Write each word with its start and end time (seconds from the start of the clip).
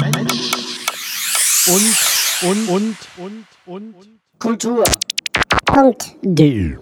Mensch 0.00 0.52
und 1.66 1.96
und 2.48 2.68
und 2.68 2.96
und 3.16 3.46
und 3.66 3.94
Kultur. 4.38 4.84
Punkt. 5.64 6.14
D. 6.22 6.76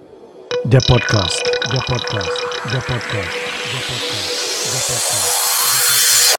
Der 0.64 0.80
Podcast. 0.80 1.42
Der 1.72 1.78
Podcast. 1.78 2.30
Der 2.70 2.80
Podcast. 2.80 3.30
Der 3.72 3.80
Podcast. 3.80 4.34
Der 4.66 4.80
Podcast. 4.92 6.36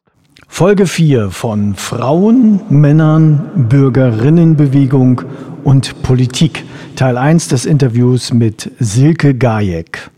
Folge 0.47 0.85
4 0.85 1.31
von 1.31 1.73
Frauen, 1.73 2.61
Männern, 2.69 3.67
Bürgerinnenbewegung 3.67 5.23
und 5.63 6.03
Politik. 6.03 6.63
Teil 6.95 7.17
1 7.17 7.47
des 7.47 7.65
Interviews 7.65 8.33
mit 8.33 8.71
Silke 8.77 9.33
Gajek. 9.33 10.11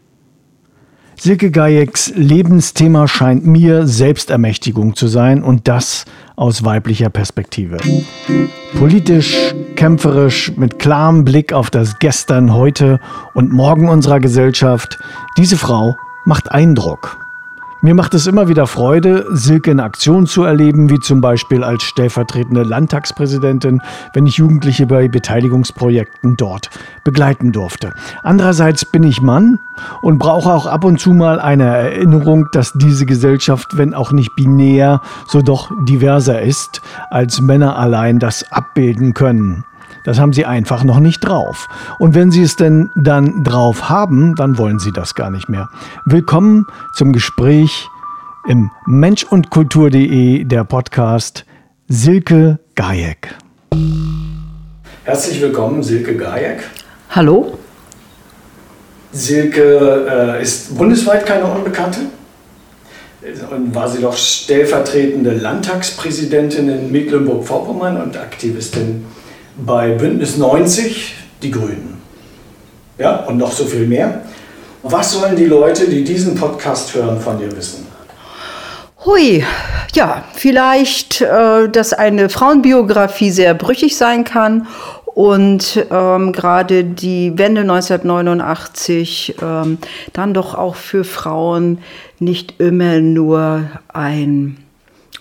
Silke 1.24 1.52
Gajeks 1.52 2.12
Lebensthema 2.18 3.08
scheint 3.08 3.46
mir 3.46 3.88
Selbstermächtigung 3.88 4.94
zu 4.94 5.08
sein 5.08 5.42
und 5.42 5.70
das 5.70 6.04
aus 6.36 6.64
weiblicher 6.66 7.10
Perspektive. 7.10 7.78
Politisch, 8.78 9.54
kämpferisch, 9.76 10.52
mit 10.56 10.80
klarem 10.80 11.24
Blick 11.24 11.54
auf 11.54 11.70
das 11.70 12.00
Gestern, 12.00 12.54
heute 12.54 13.00
und 13.34 13.52
Morgen 13.52 13.90
unserer 13.90 14.20
Gesellschaft, 14.20 14.98
diese 15.38 15.58
Frau 15.58 15.96
macht 16.26 16.52
Eindruck. 16.52 17.23
Mir 17.86 17.96
macht 17.96 18.14
es 18.14 18.28
immer 18.28 18.48
wieder 18.48 18.66
Freude, 18.66 19.26
Silke 19.32 19.72
in 19.72 19.82
Aktion 19.82 20.26
zu 20.26 20.44
erleben, 20.44 20.90
wie 20.90 21.02
zum 21.02 21.20
Beispiel 21.20 21.66
als 21.66 21.84
stellvertretende 21.84 22.64
Landtagspräsidentin, 22.64 23.82
wenn 24.14 24.26
ich 24.26 24.38
Jugendliche 24.38 24.86
bei 24.86 25.10
Beteiligungsprojekten 25.10 26.38
dort 26.38 26.70
begleiten 27.04 27.52
durfte. 27.52 27.92
Andererseits 28.24 28.86
bin 28.86 29.04
ich 29.04 29.22
Mann 29.22 29.60
und 30.02 30.18
brauche 30.18 30.54
auch 30.54 30.66
ab 30.66 30.86
und 30.86 30.98
zu 30.98 31.12
mal 31.12 31.42
eine 31.42 31.66
Erinnerung, 31.66 32.48
dass 32.54 32.72
diese 32.72 33.06
Gesellschaft, 33.06 33.78
wenn 33.78 33.94
auch 33.94 34.14
nicht 34.14 34.34
binär, 34.34 35.02
so 35.28 35.42
doch 35.42 35.70
diverser 35.84 36.42
ist, 36.42 36.82
als 37.10 37.42
Männer 37.42 37.78
allein 37.78 38.18
das 38.18 38.50
abbilden 38.50 39.14
können. 39.14 39.66
Das 40.04 40.20
haben 40.20 40.34
sie 40.34 40.46
einfach 40.46 40.84
noch 40.84 41.00
nicht 41.00 41.22
drauf. 41.22 41.70
Und 41.98 42.14
wenn 42.14 42.30
sie 42.30 42.44
es 42.44 42.58
denn 42.58 42.90
dann 42.96 43.44
drauf 43.46 43.90
haben, 43.90 44.36
dann 44.36 44.58
wollen 44.58 44.80
sie 44.80 44.92
das 44.92 45.16
gar 45.16 45.30
nicht 45.30 45.48
mehr. 45.48 45.70
Willkommen 46.06 46.66
zum 46.94 47.14
Gespräch 47.14 47.88
im 48.48 48.70
Mensch 48.86 49.24
und 49.24 49.50
Kultur.de, 49.50 50.44
der 50.44 50.66
Podcast 50.66 51.46
Silke 51.88 52.60
Gajek. 52.76 53.34
Herzlich 55.06 55.42
willkommen, 55.42 55.82
Silke 55.82 56.18
Gajek. 56.18 56.64
Hallo? 57.12 57.58
Silke 59.14 60.08
äh, 60.10 60.42
ist 60.42 60.78
bundesweit 60.78 61.26
keine 61.26 61.46
Unbekannte. 61.46 62.00
Und 63.52 63.74
war 63.74 63.88
sie 63.88 64.02
doch 64.02 64.18
stellvertretende 64.18 65.32
Landtagspräsidentin 65.32 66.68
in 66.68 66.92
Mecklenburg-Vorpommern 66.92 68.02
und 68.02 68.18
Aktivistin 68.18 69.06
bei 69.58 69.90
Bündnis 69.90 70.38
90 70.38 71.16
die 71.42 71.52
Grünen. 71.52 72.02
Ja, 72.98 73.26
und 73.26 73.38
noch 73.38 73.52
so 73.52 73.66
viel 73.66 73.88
mehr. 73.88 74.22
Was 74.84 75.14
sollen 75.14 75.36
die 75.36 75.46
Leute, 75.46 75.88
die 75.88 76.04
diesen 76.04 76.36
Podcast 76.36 76.94
hören, 76.94 77.20
von 77.20 77.38
dir 77.38 77.56
wissen? 77.56 77.88
Hui, 79.06 79.44
ja, 79.94 80.24
vielleicht, 80.34 81.22
äh, 81.22 81.70
dass 81.70 81.94
eine 81.94 82.30
Frauenbiografie 82.30 83.32
sehr 83.32 83.54
brüchig 83.54 83.98
sein 83.98 84.24
kann 84.24 84.68
und 85.06 85.86
ähm, 85.92 86.32
gerade 86.32 86.84
die 86.84 87.38
Wende 87.38 87.62
1989 87.62 89.36
ähm, 89.42 89.78
dann 90.14 90.34
doch 90.34 90.56
auch 90.56 90.76
für 90.76 91.04
Frauen 91.04 91.80
nicht 92.20 92.60
immer 92.60 93.00
nur 93.00 93.64
ein 93.90 94.63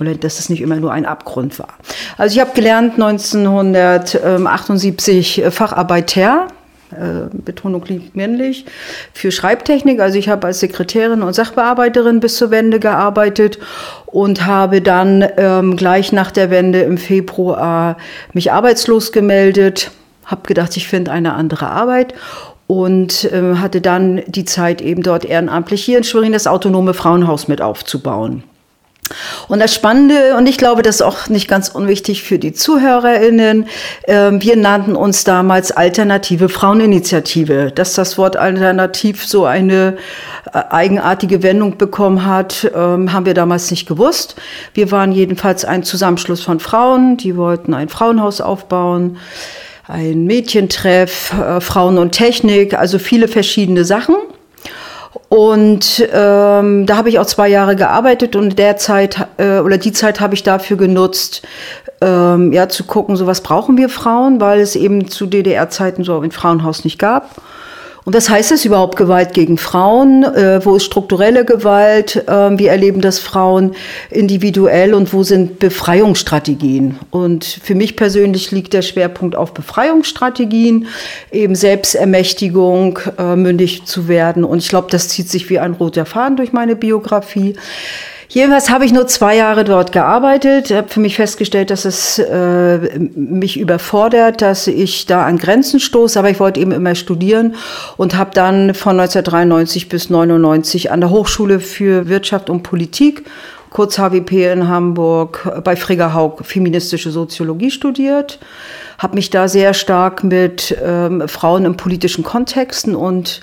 oder 0.01 0.15
dass 0.15 0.39
es 0.39 0.49
nicht 0.49 0.63
immer 0.63 0.77
nur 0.77 0.93
ein 0.93 1.05
Abgrund 1.07 1.59
war. 1.59 1.75
Also 2.17 2.35
ich 2.35 2.41
habe 2.41 2.53
gelernt 2.55 2.95
1978 2.95 5.43
Facharbeiter, 5.51 6.47
äh, 6.93 7.29
Betonung 7.33 7.85
liegt 7.87 8.17
männlich, 8.17 8.67
für 9.13 9.33
Schreibtechnik. 9.33 10.01
Also 10.01 10.19
ich 10.19 10.29
habe 10.29 10.47
als 10.47 10.61
Sekretärin 10.61 11.23
und 11.23 11.35
Sachbearbeiterin 11.35 12.21
bis 12.21 12.37
zur 12.37 12.51
Wende 12.51 12.81
gearbeitet 12.81 13.59
und 14.07 14.47
habe 14.47 14.83
dann 14.83 15.25
ähm, 15.37 15.77
gleich 15.77 16.13
nach 16.13 16.31
der 16.31 16.51
Wende 16.51 16.83
im 16.83 16.99
Februar 16.99 17.97
mich 18.33 18.53
arbeitslos 18.53 19.13
gemeldet, 19.13 19.91
habe 20.27 20.43
gedacht, 20.47 20.77
ich 20.77 20.89
finde 20.89 21.11
eine 21.11 21.35
andere 21.35 21.69
Arbeit 21.69 22.15
und 22.67 23.25
äh, 23.33 23.57
hatte 23.57 23.81
dann 23.81 24.23
die 24.27 24.45
Zeit 24.45 24.81
eben 24.81 25.03
dort 25.03 25.25
ehrenamtlich 25.25 25.85
hier 25.85 25.99
in 25.99 26.05
Schwerin 26.05 26.33
das 26.33 26.47
autonome 26.47 26.95
Frauenhaus 26.95 27.49
mit 27.49 27.61
aufzubauen. 27.61 28.45
Und 29.49 29.61
das 29.61 29.75
Spannende, 29.75 30.35
und 30.37 30.47
ich 30.47 30.59
glaube, 30.59 30.83
das 30.83 30.97
ist 30.97 31.03
auch 31.03 31.29
nicht 31.29 31.49
ganz 31.49 31.69
unwichtig 31.69 32.23
für 32.23 32.39
die 32.39 32.53
ZuhörerInnen, 32.53 33.67
äh, 34.05 34.31
wir 34.33 34.57
nannten 34.57 34.97
uns 34.97 35.25
damals 35.25 35.73
Alternative 35.73 36.49
Fraueninitiative. 36.49 37.73
Dass 37.75 37.95
das 37.95 38.19
Wort 38.19 38.37
alternativ 38.37 39.25
so 39.27 39.45
eine 39.45 39.97
äh, 40.53 40.59
eigenartige 40.71 41.43
Wendung 41.43 41.79
bekommen 41.79 42.25
hat, 42.25 42.65
äh, 42.65 42.77
haben 42.77 43.27
wir 43.27 43.35
damals 43.35 43.71
nicht 43.71 43.87
gewusst. 43.87 44.37
Wir 44.75 44.91
waren 44.91 45.13
jedenfalls 45.13 45.65
ein 45.65 45.83
Zusammenschluss 45.83 46.43
von 46.43 46.61
Frauen, 46.61 47.17
die 47.17 47.37
wollten 47.37 47.75
ein 47.75 47.89
Frauenhaus 47.89 48.41
aufbauen, 48.41 49.19
ein 49.87 50.25
Mädchentreff, 50.25 51.33
äh, 51.33 51.61
Frauen 51.61 51.99
und 51.99 52.13
Technik, 52.13 52.75
also 52.75 52.99
viele 52.99 53.29
verschiedene 53.29 53.85
Sachen. 53.85 54.15
Und 55.33 56.07
ähm, 56.13 56.85
da 56.85 56.97
habe 56.99 57.09
ich 57.09 57.19
auch 57.19 57.25
zwei 57.25 57.49
Jahre 57.49 57.75
gearbeitet 57.75 58.37
und 58.37 58.59
der 58.59 58.77
Zeit 58.77 59.29
äh, 59.39 59.61
oder 59.61 59.79
die 59.79 59.93
Zeit 59.93 60.21
habe 60.21 60.35
ich 60.35 60.43
dafür 60.43 60.77
genutzt, 60.77 61.41
ähm, 62.03 62.53
ja 62.53 62.69
zu 62.69 62.85
gucken, 62.85 63.17
so 63.17 63.27
was 63.27 63.41
brauchen 63.41 63.79
wir 63.79 63.89
Frauen, 63.89 64.43
weil 64.43 64.61
es 64.61 64.77
eben 64.77 65.09
zu 65.09 65.25
DDR-Zeiten 65.25 66.05
so 66.05 66.21
ein 66.21 66.33
Frauenhaus 66.33 66.85
nicht 66.85 66.99
gab. 66.99 67.31
Und 68.05 68.15
was 68.15 68.29
heißt 68.29 68.51
es 68.51 68.65
überhaupt 68.65 68.97
Gewalt 68.97 69.33
gegen 69.33 69.59
Frauen? 69.59 70.25
Äh, 70.25 70.65
wo 70.65 70.75
ist 70.75 70.85
strukturelle 70.85 71.45
Gewalt? 71.45 72.17
Äh, 72.17 72.59
wie 72.59 72.67
erleben 72.67 73.01
das 73.01 73.21
Frauen 73.21 73.77
individuell 74.11 74.95
und 74.95 75.13
wo 75.13 75.23
sind 75.23 75.61
Befreiungsstrategien? 75.61 76.99
Und 77.11 77.45
für 77.45 77.77
mich 77.77 77.97
persönlich 77.97 78.51
liegt 78.51 78.73
der 78.73 78.83
Schwerpunkt 78.83 79.37
auf 79.37 79.55
Befreiungsstrategien, 79.55 80.89
eben 81.31 81.55
Selbstermächtigung, 81.55 82.99
äh, 83.19 83.37
mündig 83.37 83.85
zu 83.85 84.09
werden. 84.09 84.43
Und 84.43 84.59
ich 84.59 84.69
glaube, 84.69 84.89
das 84.91 85.09
zieht 85.09 85.31
sich 85.31 85.49
wie 85.49 85.61
ein 85.61 85.75
roter 85.75 86.05
Faden 86.05 86.37
durch 86.37 86.53
meine 86.53 86.75
Biografie. 86.75 87.55
Jedenfalls 88.33 88.71
habe 88.71 88.87
ich 88.87 88.95
nur 88.95 89.07
zwei 89.09 89.37
Jahre 89.37 89.63
dort 89.63 89.93
gearbeitet, 89.93 90.71
habe 90.71 90.89
für 90.89 91.01
mich 91.01 91.17
festgestellt, 91.17 91.69
dass 91.69 91.85
es 91.85 92.19
äh, 92.19 92.79
mich 92.99 93.61
überfordert, 93.61 94.41
dass 94.41 94.69
ich 94.69 95.05
da 95.05 95.27
an 95.27 95.37
Grenzen 95.37 95.81
stoße, 95.81 96.19
aber 96.19 96.31
ich 96.31 96.41
wollte 96.41 96.59
eben 96.59 96.73
immer 96.73 96.95
studieren 96.95 97.57
und 97.99 98.17
habe 98.17 98.31
dann 98.33 98.73
von 98.73 98.99
1993 98.99 99.91
bis 99.91 100.05
1999 100.07 100.91
an 100.91 101.03
der 101.03 101.11
Hochschule 101.11 101.61
für 101.61 102.09
Wirtschaft 102.09 102.49
und 102.49 102.63
Politik 102.63 103.25
kurz 103.69 103.99
HWP 103.99 104.53
in 104.53 104.69
Hamburg 104.69 105.61
bei 105.63 105.77
Frigga 105.77 106.15
Haug 106.15 106.43
feministische 106.43 107.11
Soziologie 107.11 107.71
studiert, 107.71 108.39
habe 108.99 109.15
mich 109.15 109.29
da 109.29 109.47
sehr 109.47 109.75
stark 109.75 110.25
mit 110.25 110.75
ähm, 110.83 111.29
Frauen 111.29 111.67
in 111.67 111.77
politischen 111.77 112.25
Kontexten 112.25 112.97
und 112.97 113.43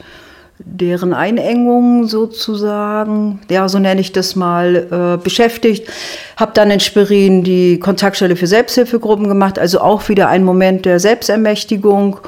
deren 0.60 1.14
Einengung 1.14 2.06
sozusagen, 2.06 3.40
ja, 3.50 3.70
so 3.70 3.80
nenne 3.80 4.02
ich 4.02 4.12
das 4.12 4.36
mal, 4.36 5.16
äh, 5.18 5.24
beschäftigt. 5.24 5.88
Habe 6.36 6.52
dann 6.54 6.70
in 6.70 6.82
Spirin 6.82 7.44
die 7.44 7.80
Kontaktstelle 7.80 8.36
für 8.36 8.48
Selbsthilfegruppen 8.48 9.28
gemacht, 9.30 9.58
also 9.58 9.80
auch 9.80 10.10
wieder 10.10 10.28
ein 10.28 10.44
Moment 10.44 10.86
der 10.86 11.00
Selbstermächtigung. 11.00 12.20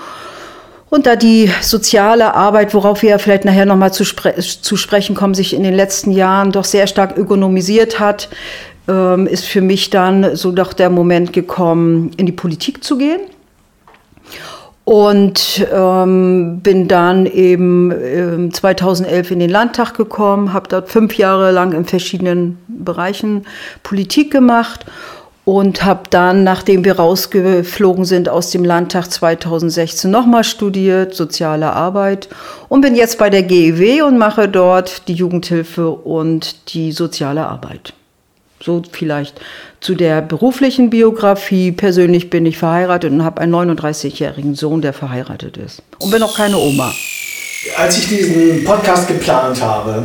Und 0.89 1.05
da 1.05 1.15
die 1.15 1.49
soziale 1.61 2.33
Arbeit, 2.33 2.73
worauf 2.73 3.01
wir 3.01 3.19
vielleicht 3.19 3.45
nachher 3.45 3.65
nochmal 3.65 3.93
zu, 3.93 4.05
spre 4.05 4.35
zu 4.37 4.77
sprechen 4.77 5.15
kommen, 5.15 5.33
sich 5.33 5.53
in 5.53 5.63
den 5.63 5.73
letzten 5.73 6.11
Jahren 6.11 6.51
doch 6.51 6.65
sehr 6.65 6.87
stark 6.87 7.17
ökonomisiert 7.17 7.99
hat, 7.99 8.29
ähm, 8.87 9.27
ist 9.27 9.45
für 9.45 9.61
mich 9.61 9.89
dann 9.89 10.35
so 10.35 10.51
doch 10.51 10.73
der 10.73 10.89
Moment 10.89 11.33
gekommen, 11.33 12.11
in 12.17 12.25
die 12.25 12.31
Politik 12.31 12.83
zu 12.83 12.97
gehen 12.97 13.21
und 14.83 15.65
ähm, 15.71 16.59
bin 16.61 16.87
dann 16.87 17.25
eben 17.25 17.91
äh, 17.91 18.49
2011 18.49 19.31
in 19.31 19.39
den 19.39 19.49
Landtag 19.49 19.93
gekommen, 19.93 20.53
habe 20.53 20.67
dort 20.69 20.89
fünf 20.89 21.17
Jahre 21.17 21.51
lang 21.51 21.71
in 21.73 21.85
verschiedenen 21.85 22.57
Bereichen 22.67 23.45
Politik 23.83 24.31
gemacht 24.31 24.85
und 25.45 25.83
habe 25.83 26.03
dann, 26.09 26.43
nachdem 26.43 26.85
wir 26.85 26.97
rausgeflogen 26.97 28.05
sind 28.05 28.29
aus 28.29 28.51
dem 28.51 28.63
Landtag 28.63 29.11
2016, 29.11 30.09
nochmal 30.09 30.43
studiert, 30.43 31.13
soziale 31.13 31.73
Arbeit 31.73 32.29
und 32.69 32.81
bin 32.81 32.95
jetzt 32.95 33.17
bei 33.17 33.29
der 33.29 33.43
GEW 33.43 34.03
und 34.03 34.17
mache 34.17 34.47
dort 34.47 35.07
die 35.07 35.13
Jugendhilfe 35.13 35.89
und 35.89 36.73
die 36.73 36.91
soziale 36.91 37.47
Arbeit. 37.47 37.93
So 38.63 38.81
vielleicht 38.91 39.41
zu 39.81 39.95
der 39.95 40.21
beruflichen 40.21 40.91
Biografie. 40.91 41.71
Persönlich 41.71 42.29
bin 42.29 42.45
ich 42.45 42.57
verheiratet 42.57 43.11
und 43.11 43.23
habe 43.23 43.41
einen 43.41 43.53
39-jährigen 43.53 44.55
Sohn, 44.55 44.81
der 44.81 44.93
verheiratet 44.93 45.57
ist. 45.57 45.81
Und 45.97 46.11
bin 46.11 46.21
auch 46.23 46.37
keine 46.37 46.57
Oma. 46.57 46.93
Als 47.75 47.97
ich 47.97 48.07
diesen 48.07 48.63
Podcast 48.63 49.07
geplant 49.07 49.61
habe, 49.61 50.03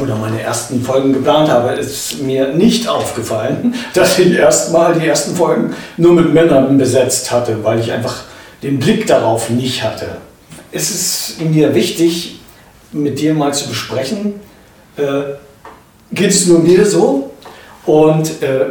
oder 0.00 0.16
meine 0.16 0.40
ersten 0.40 0.82
Folgen 0.82 1.12
geplant 1.12 1.48
habe, 1.48 1.72
ist 1.72 2.20
mir 2.20 2.52
nicht 2.52 2.86
aufgefallen, 2.88 3.74
dass 3.94 4.18
ich 4.18 4.34
erstmal 4.34 4.98
die 4.98 5.06
ersten 5.06 5.34
Folgen 5.34 5.74
nur 5.96 6.12
mit 6.12 6.34
Männern 6.34 6.76
besetzt 6.76 7.30
hatte, 7.30 7.62
weil 7.64 7.80
ich 7.80 7.90
einfach 7.90 8.24
den 8.62 8.78
Blick 8.78 9.06
darauf 9.06 9.50
nicht 9.50 9.82
hatte. 9.82 10.18
Es 10.72 10.90
ist 10.90 11.40
mir 11.40 11.74
wichtig, 11.74 12.40
mit 12.92 13.18
dir 13.18 13.34
mal 13.34 13.54
zu 13.54 13.68
besprechen, 13.68 14.34
äh, 14.96 15.02
geht 16.12 16.30
es 16.30 16.46
nur 16.46 16.58
mir 16.60 16.84
so 16.84 17.33
und 17.86 18.42
äh, 18.42 18.66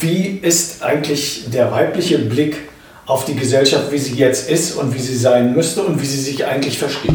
wie 0.00 0.40
ist 0.42 0.82
eigentlich 0.82 1.46
der 1.52 1.70
weibliche 1.70 2.18
Blick 2.18 2.56
auf 3.06 3.24
die 3.24 3.34
Gesellschaft, 3.34 3.92
wie 3.92 3.98
sie 3.98 4.14
jetzt 4.14 4.50
ist 4.50 4.76
und 4.76 4.94
wie 4.94 4.98
sie 4.98 5.16
sein 5.16 5.54
müsste 5.54 5.82
und 5.82 6.00
wie 6.00 6.06
sie 6.06 6.20
sich 6.20 6.44
eigentlich 6.44 6.78
versteht? 6.78 7.12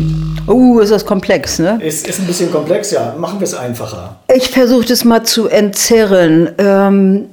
Oh, 0.48 0.80
ist 0.80 0.92
das 0.92 1.06
komplex, 1.06 1.60
ne? 1.60 1.80
Ist, 1.82 2.08
ist 2.08 2.20
ein 2.20 2.28
bisschen 2.28 2.52
komplex, 2.52 2.92
ja. 2.92 3.16
Machen 3.18 3.40
wir 3.40 3.46
es 3.46 3.54
einfacher. 3.54 4.20
Ich 4.34 4.50
versuche 4.50 4.86
das 4.86 5.04
mal 5.04 5.24
zu 5.24 5.48
entzerren. 5.48 6.50
Ähm 6.58 7.26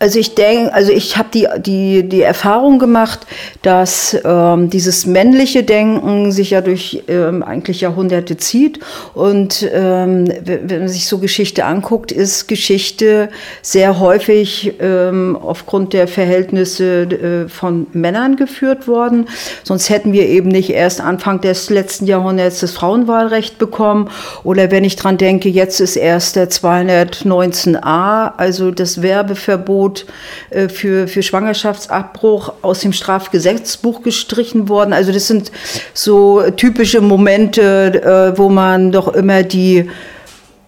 also 0.00 0.20
ich 0.20 0.36
denke, 0.36 0.72
also 0.72 0.92
ich 0.92 1.16
habe 1.16 1.28
die, 1.34 1.48
die, 1.58 2.08
die 2.08 2.22
Erfahrung 2.22 2.78
gemacht, 2.78 3.26
dass 3.62 4.16
ähm, 4.24 4.70
dieses 4.70 5.06
männliche 5.06 5.64
Denken 5.64 6.30
sich 6.30 6.50
ja 6.50 6.60
durch 6.60 7.02
ähm, 7.08 7.42
eigentlich 7.42 7.80
Jahrhunderte 7.80 8.36
zieht. 8.36 8.78
Und 9.14 9.68
ähm, 9.72 10.32
wenn 10.44 10.80
man 10.80 10.88
sich 10.88 11.08
so 11.08 11.18
Geschichte 11.18 11.64
anguckt, 11.64 12.12
ist 12.12 12.46
Geschichte 12.46 13.28
sehr 13.60 13.98
häufig 13.98 14.74
ähm, 14.78 15.36
aufgrund 15.36 15.92
der 15.92 16.06
Verhältnisse 16.06 17.02
äh, 17.02 17.48
von 17.48 17.88
Männern 17.92 18.36
geführt 18.36 18.86
worden. 18.86 19.26
Sonst 19.64 19.90
hätten 19.90 20.12
wir 20.12 20.28
eben 20.28 20.48
nicht 20.48 20.70
erst 20.70 21.00
Anfang 21.00 21.40
des 21.40 21.70
letzten 21.70 22.06
Jahrhunderts 22.06 22.60
das 22.60 22.70
Frauenwahlrecht 22.70 23.58
bekommen. 23.58 24.10
Oder 24.44 24.70
wenn 24.70 24.84
ich 24.84 24.94
dran 24.94 25.16
denke, 25.18 25.48
jetzt 25.48 25.80
ist 25.80 25.96
erst 25.96 26.36
der 26.36 26.50
219a, 26.50 28.34
also 28.36 28.70
das 28.70 29.02
Werbeverbot 29.02 29.87
Verbot 29.88 30.06
äh, 30.50 30.68
für, 30.68 31.08
für 31.08 31.22
Schwangerschaftsabbruch 31.22 32.52
aus 32.62 32.80
dem 32.80 32.92
Strafgesetzbuch 32.92 34.02
gestrichen 34.02 34.68
worden. 34.68 34.92
Also 34.92 35.12
das 35.12 35.26
sind 35.26 35.50
so 35.94 36.42
typische 36.56 37.00
Momente, 37.00 38.32
äh, 38.34 38.38
wo 38.38 38.48
man 38.48 38.92
doch 38.92 39.14
immer 39.14 39.42
die, 39.42 39.90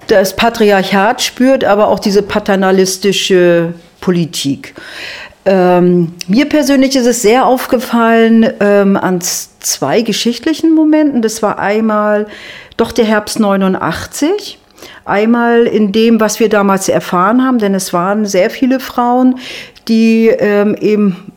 das 0.06 0.34
Patriarchat 0.36 1.22
spürt, 1.22 1.64
aber 1.64 1.88
auch 1.88 2.00
diese 2.00 2.22
paternalistische 2.22 3.74
Politik. 4.00 4.74
Ähm, 5.46 6.12
mir 6.26 6.46
persönlich 6.46 6.96
ist 6.96 7.06
es 7.06 7.22
sehr 7.22 7.46
aufgefallen 7.46 8.46
ähm, 8.60 8.96
an 8.96 9.20
zwei 9.22 10.02
geschichtlichen 10.02 10.74
Momenten. 10.74 11.22
Das 11.22 11.42
war 11.42 11.58
einmal 11.58 12.26
doch 12.76 12.92
der 12.92 13.06
Herbst 13.06 13.40
89. 13.40 14.58
Einmal 15.04 15.66
in 15.66 15.92
dem, 15.92 16.20
was 16.20 16.40
wir 16.40 16.48
damals 16.48 16.88
erfahren 16.88 17.44
haben, 17.44 17.58
denn 17.58 17.74
es 17.74 17.92
waren 17.92 18.26
sehr 18.26 18.50
viele 18.50 18.80
Frauen, 18.80 19.38
die 19.88 20.28
ähm, 20.28 20.76
eben 20.80 21.29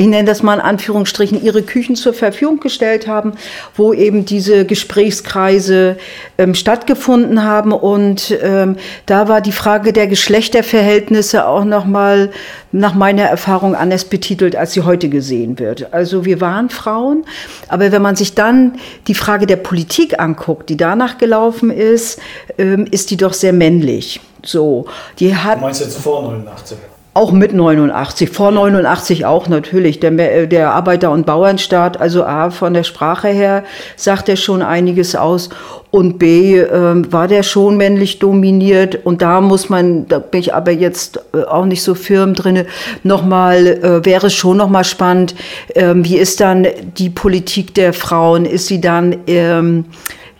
ich 0.00 0.06
nenne 0.06 0.24
das 0.24 0.42
mal 0.42 0.54
in 0.54 0.60
Anführungsstrichen, 0.60 1.44
ihre 1.44 1.60
Küchen 1.60 1.94
zur 1.94 2.14
Verfügung 2.14 2.58
gestellt 2.58 3.06
haben, 3.06 3.34
wo 3.76 3.92
eben 3.92 4.24
diese 4.24 4.64
Gesprächskreise 4.64 5.98
ähm, 6.38 6.54
stattgefunden 6.54 7.44
haben. 7.44 7.72
Und 7.72 8.34
ähm, 8.42 8.76
da 9.04 9.28
war 9.28 9.42
die 9.42 9.52
Frage 9.52 9.92
der 9.92 10.06
Geschlechterverhältnisse 10.06 11.46
auch 11.46 11.64
nochmal 11.64 12.30
nach 12.72 12.94
meiner 12.94 13.24
Erfahrung 13.24 13.74
anders 13.74 14.06
betitelt, 14.06 14.56
als 14.56 14.72
sie 14.72 14.84
heute 14.84 15.10
gesehen 15.10 15.58
wird. 15.58 15.92
Also 15.92 16.24
wir 16.24 16.40
waren 16.40 16.70
Frauen, 16.70 17.26
aber 17.68 17.92
wenn 17.92 18.00
man 18.00 18.16
sich 18.16 18.34
dann 18.34 18.78
die 19.06 19.14
Frage 19.14 19.46
der 19.46 19.56
Politik 19.56 20.18
anguckt, 20.18 20.70
die 20.70 20.78
danach 20.78 21.18
gelaufen 21.18 21.70
ist, 21.70 22.18
ähm, 22.56 22.86
ist 22.90 23.10
die 23.10 23.18
doch 23.18 23.34
sehr 23.34 23.52
männlich. 23.52 24.22
So, 24.42 24.86
die 25.18 25.36
hat. 25.36 25.58
Du 25.58 25.64
meinst 25.64 25.82
jetzt 25.82 25.98
vor 25.98 26.22
89? 26.22 26.78
Auch 27.20 27.32
mit 27.32 27.52
89, 27.52 28.30
vor 28.30 28.50
89 28.50 29.26
auch 29.26 29.46
natürlich. 29.46 30.00
Der, 30.00 30.12
äh, 30.18 30.48
der 30.48 30.72
Arbeiter- 30.72 31.10
und 31.10 31.26
Bauernstaat, 31.26 32.00
also 32.00 32.24
A, 32.24 32.48
von 32.48 32.72
der 32.72 32.82
Sprache 32.82 33.28
her 33.28 33.62
sagt 33.94 34.30
er 34.30 34.36
schon 34.36 34.62
einiges 34.62 35.14
aus 35.14 35.50
und 35.90 36.18
B, 36.18 36.56
äh, 36.56 37.12
war 37.12 37.28
der 37.28 37.42
schon 37.42 37.76
männlich 37.76 38.20
dominiert 38.20 39.04
und 39.04 39.20
da 39.20 39.42
muss 39.42 39.68
man, 39.68 40.08
da 40.08 40.18
bin 40.18 40.40
ich 40.40 40.54
aber 40.54 40.70
jetzt 40.70 41.20
äh, 41.34 41.42
auch 41.42 41.66
nicht 41.66 41.82
so 41.82 41.94
firm 41.94 42.32
drin, 42.32 42.64
nochmal, 43.02 43.66
äh, 43.66 44.06
wäre 44.06 44.28
es 44.28 44.32
schon 44.32 44.56
nochmal 44.56 44.84
spannend, 44.84 45.34
äh, 45.74 45.92
wie 45.96 46.16
ist 46.16 46.40
dann 46.40 46.66
die 46.96 47.10
Politik 47.10 47.74
der 47.74 47.92
Frauen, 47.92 48.46
ist 48.46 48.68
sie 48.68 48.80
dann... 48.80 49.14
Ähm, 49.26 49.84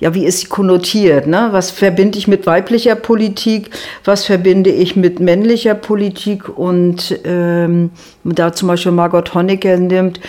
ja, 0.01 0.15
wie 0.15 0.25
ist 0.25 0.41
sie 0.41 0.47
konnotiert? 0.47 1.27
Ne? 1.27 1.49
Was 1.53 1.71
verbinde 1.71 2.19
ich 2.19 2.27
mit 2.27 2.47
weiblicher 2.47 2.95
Politik? 2.95 3.71
Was 4.05 4.25
verbinde 4.25 4.71
ich 4.71 4.97
mit 4.97 5.21
männlicher 5.21 5.75
Politik? 5.75 6.49
Und 6.59 7.19
ähm, 7.25 7.91
da 8.25 8.53
zum 8.53 8.69
Beispiel 8.69 8.93
Margot 8.93 9.35
Honecker 9.35 9.77
nimmt, 9.77 10.21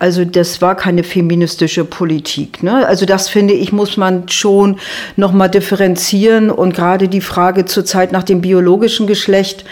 also 0.00 0.24
das 0.24 0.60
war 0.60 0.74
keine 0.74 1.04
feministische 1.04 1.84
Politik. 1.84 2.64
Ne? 2.64 2.84
Also 2.86 3.06
das 3.06 3.28
finde 3.28 3.54
ich, 3.54 3.72
muss 3.72 3.96
man 3.96 4.28
schon 4.28 4.78
nochmal 5.14 5.48
differenzieren. 5.48 6.50
Und 6.50 6.74
gerade 6.74 7.06
die 7.06 7.20
Frage 7.20 7.66
zur 7.66 7.84
Zeit 7.84 8.10
nach 8.10 8.24
dem 8.24 8.40
biologischen 8.40 9.06
Geschlecht 9.06 9.64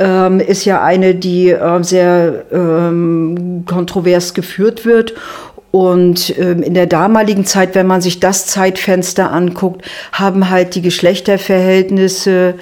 ähm, 0.00 0.40
ist 0.40 0.64
ja 0.64 0.82
eine, 0.82 1.14
die 1.14 1.50
äh, 1.50 1.82
sehr 1.84 2.44
ähm, 2.50 3.64
kontrovers 3.66 4.34
geführt 4.34 4.84
wird. 4.84 5.14
Und 5.70 6.38
ähm, 6.38 6.62
in 6.62 6.74
der 6.74 6.86
damaligen 6.86 7.44
Zeit, 7.44 7.74
wenn 7.74 7.86
man 7.86 8.00
sich 8.00 8.20
das 8.20 8.46
Zeitfenster 8.46 9.30
anguckt, 9.30 9.84
haben 10.12 10.48
halt 10.48 10.74
die 10.74 10.82
Geschlechterverhältnisse 10.82 12.54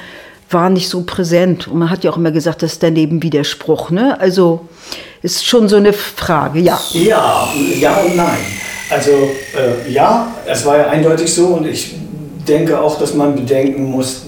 waren 0.50 0.72
nicht 0.74 0.88
so 0.88 1.02
präsent. 1.02 1.68
Und 1.68 1.78
man 1.78 1.90
hat 1.90 2.04
ja 2.04 2.10
auch 2.10 2.16
immer 2.16 2.30
gesagt, 2.30 2.62
das 2.62 2.74
ist 2.74 2.82
der 2.82 2.90
Nebenwiderspruch. 2.90 3.90
Ne? 3.90 4.18
Also 4.20 4.68
ist 5.22 5.44
schon 5.46 5.68
so 5.68 5.76
eine 5.76 5.92
Frage, 5.92 6.60
ja. 6.60 6.80
Ja, 6.92 7.48
ja 7.78 7.96
und 7.96 8.16
nein. 8.16 8.38
Also 8.90 9.10
äh, 9.10 9.90
ja, 9.90 10.28
es 10.46 10.64
war 10.64 10.78
ja 10.78 10.88
eindeutig 10.88 11.32
so 11.32 11.46
und 11.46 11.66
ich 11.66 11.94
denke 12.46 12.78
auch, 12.78 12.98
dass 12.98 13.14
man 13.14 13.34
bedenken 13.34 13.90
muss, 13.90 14.26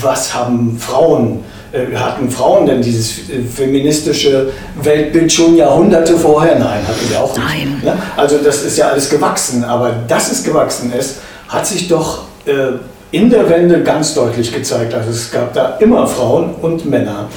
was 0.00 0.34
haben 0.34 0.76
Frauen 0.78 1.36
äh, 1.36 1.57
hatten 1.94 2.30
Frauen 2.30 2.66
denn 2.66 2.80
dieses 2.80 3.28
äh, 3.30 3.42
feministische 3.42 4.50
Weltbild 4.82 5.32
schon 5.32 5.56
Jahrhunderte 5.56 6.16
vorher? 6.16 6.58
Nein, 6.58 6.86
hatten 6.86 7.10
wir 7.10 7.20
auch 7.20 7.36
nicht. 7.36 7.46
Nein. 7.46 7.80
Ne? 7.84 7.98
Also 8.16 8.38
das 8.38 8.62
ist 8.62 8.78
ja 8.78 8.88
alles 8.88 9.10
gewachsen, 9.10 9.64
aber 9.64 9.92
dass 10.08 10.32
es 10.32 10.42
gewachsen 10.42 10.92
ist, 10.92 11.18
hat 11.48 11.66
sich 11.66 11.88
doch 11.88 12.22
äh, 12.46 12.78
in 13.10 13.30
der 13.30 13.48
Wende 13.48 13.82
ganz 13.82 14.14
deutlich 14.14 14.52
gezeigt. 14.52 14.94
Also 14.94 15.10
es 15.10 15.30
gab 15.30 15.52
da 15.52 15.76
immer 15.80 16.06
Frauen 16.06 16.54
und 16.60 16.84
Männer. 16.86 17.28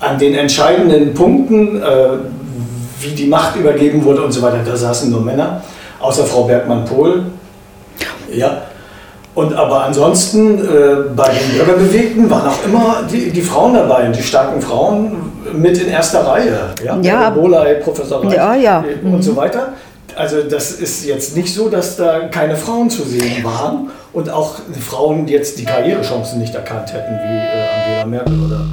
An 0.00 0.18
den 0.18 0.34
entscheidenden 0.34 1.14
Punkten, 1.14 1.80
wie 3.00 3.10
die 3.10 3.26
Macht 3.26 3.56
übergeben 3.56 4.04
wurde 4.04 4.22
und 4.22 4.32
so 4.32 4.42
weiter, 4.42 4.60
da 4.64 4.76
saßen 4.76 5.10
nur 5.10 5.20
Männer, 5.20 5.62
außer 6.00 6.24
Frau 6.24 6.44
Bergmann-Pohl. 6.44 7.24
Ja, 8.32 8.62
und 9.34 9.52
aber 9.52 9.84
ansonsten 9.84 10.58
äh, 10.58 10.94
bei 11.14 11.28
den 11.30 11.56
Bürgerbewegten 11.56 12.30
waren 12.30 12.48
auch 12.48 12.64
immer 12.64 13.02
die, 13.10 13.30
die 13.30 13.42
Frauen 13.42 13.74
dabei, 13.74 14.06
die 14.08 14.22
starken 14.22 14.60
Frauen 14.60 15.32
mit 15.52 15.76
in 15.78 15.88
erster 15.88 16.26
Reihe. 16.26 16.58
Ja, 16.84 16.98
ja. 17.00 17.30
Bolay, 17.30 17.76
Professor 17.76 18.24
Reich 18.24 18.34
ja, 18.34 18.54
ja. 18.54 18.84
und 19.02 19.12
mhm. 19.12 19.22
so 19.22 19.34
weiter. 19.34 19.72
Also 20.16 20.42
das 20.42 20.72
ist 20.72 21.04
jetzt 21.04 21.36
nicht 21.36 21.52
so, 21.52 21.68
dass 21.68 21.96
da 21.96 22.28
keine 22.28 22.56
Frauen 22.56 22.88
zu 22.88 23.02
sehen 23.02 23.42
waren 23.42 23.90
und 24.14 24.30
auch 24.30 24.56
Frauen 24.80 25.26
jetzt 25.26 25.58
die 25.58 25.64
Karrierechancen 25.64 26.38
nicht 26.38 26.54
erkannt 26.54 26.92
hätten, 26.92 27.12
wie 27.12 27.36
äh, 27.36 27.84
Angela 27.84 28.06
Merkel 28.06 28.44
oder. 28.44 28.66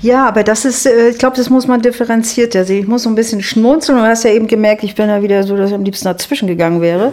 Ja, 0.00 0.28
aber 0.28 0.44
das 0.44 0.64
ist, 0.64 0.86
äh, 0.86 1.08
ich 1.08 1.18
glaube, 1.18 1.36
das 1.36 1.50
muss 1.50 1.66
man 1.66 1.80
differenziert 1.80 2.52
sehen. 2.52 2.80
Ich 2.80 2.86
muss 2.88 3.04
so 3.04 3.08
ein 3.08 3.14
bisschen 3.14 3.42
schmunzeln. 3.42 3.98
Du 3.98 4.04
hast 4.04 4.24
ja 4.24 4.30
eben 4.30 4.46
gemerkt, 4.46 4.82
ich 4.82 4.94
bin 4.94 5.08
ja 5.08 5.22
wieder 5.22 5.42
so, 5.44 5.56
dass 5.56 5.70
ich 5.70 5.74
am 5.74 5.84
liebsten 5.84 6.04
dazwischen 6.04 6.48
gegangen 6.48 6.80
wäre. 6.80 7.12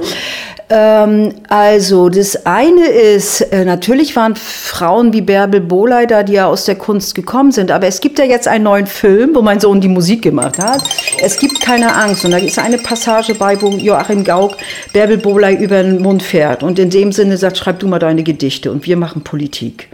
Ähm, 0.69 1.33
also, 1.47 2.09
das 2.09 2.45
eine 2.45 2.87
ist, 2.87 3.41
äh, 3.41 3.65
natürlich 3.65 4.15
waren 4.15 4.35
Frauen 4.35 5.13
wie 5.13 5.21
Bärbel 5.21 5.61
Bohley 5.61 6.07
da, 6.07 6.23
die 6.23 6.33
ja 6.33 6.47
aus 6.47 6.65
der 6.65 6.75
Kunst 6.75 7.13
gekommen 7.13 7.51
sind. 7.51 7.71
Aber 7.71 7.87
es 7.87 8.01
gibt 8.01 8.17
ja 8.17 8.25
jetzt 8.25 8.47
einen 8.47 8.63
neuen 8.63 8.87
Film, 8.87 9.35
wo 9.35 9.41
mein 9.41 9.59
Sohn 9.59 9.79
die 9.81 9.87
Musik 9.87 10.23
gemacht 10.23 10.57
hat. 10.59 10.83
Es 11.21 11.37
gibt 11.37 11.54
keine 11.65 11.95
Angst. 11.95 12.23
Und 12.23 12.31
da 12.31 12.37
ist 12.37 12.59
eine 12.59 12.77
Passage 12.77 13.33
bei, 13.33 13.59
wo 13.59 13.69
Joachim 13.69 14.23
Gauck 14.23 14.57
Bärbel 14.93 15.17
Bohley 15.17 15.55
über 15.55 15.81
den 15.81 16.01
Mund 16.01 16.21
fährt. 16.21 16.61
Und 16.61 16.77
in 16.77 16.89
dem 16.89 17.11
Sinne 17.11 17.37
sagt, 17.37 17.57
schreib 17.57 17.79
du 17.79 17.87
mal 17.87 17.99
deine 17.99 18.23
Gedichte 18.23 18.71
und 18.71 18.85
wir 18.85 18.97
machen 18.97 19.23
Politik. 19.23 19.89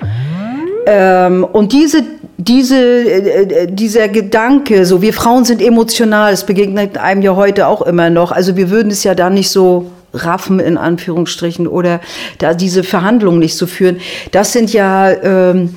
Ähm, 0.85 1.43
und 1.43 1.71
diese, 1.71 2.03
diese, 2.37 2.77
äh, 2.77 3.67
dieser 3.71 4.09
Gedanke, 4.09 4.85
so 4.85 5.01
wir 5.01 5.13
Frauen 5.13 5.45
sind 5.45 5.61
emotional, 5.61 6.31
das 6.31 6.45
begegnet 6.45 6.97
einem 6.97 7.21
ja 7.21 7.35
heute 7.35 7.67
auch 7.67 7.81
immer 7.83 8.09
noch. 8.09 8.31
Also 8.31 8.57
wir 8.57 8.69
würden 8.69 8.91
es 8.91 9.03
ja 9.03 9.15
da 9.15 9.29
nicht 9.29 9.49
so 9.49 9.91
raffen 10.13 10.59
in 10.59 10.77
Anführungsstrichen 10.77 11.67
oder 11.67 12.01
da 12.37 12.53
diese 12.53 12.83
Verhandlungen 12.83 13.39
nicht 13.39 13.55
so 13.55 13.65
führen. 13.65 14.01
Das 14.31 14.51
sind 14.51 14.73
ja 14.73 15.09
ähm, 15.11 15.75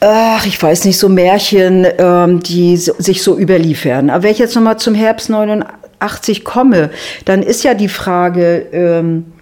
ach, 0.00 0.46
ich 0.46 0.62
weiß 0.62 0.84
nicht, 0.84 0.98
so 0.98 1.08
Märchen, 1.08 1.86
ähm, 1.98 2.40
die 2.40 2.76
so, 2.76 2.94
sich 2.98 3.22
so 3.22 3.38
überliefern. 3.38 4.10
Aber 4.10 4.24
wenn 4.24 4.32
ich 4.32 4.38
jetzt 4.38 4.54
nochmal 4.54 4.78
zum 4.78 4.94
Herbst 4.94 5.30
89 5.30 6.44
komme, 6.44 6.90
dann 7.24 7.42
ist 7.42 7.64
ja 7.64 7.74
die 7.74 7.88
Frage, 7.88 8.66
ähm, 8.72 9.32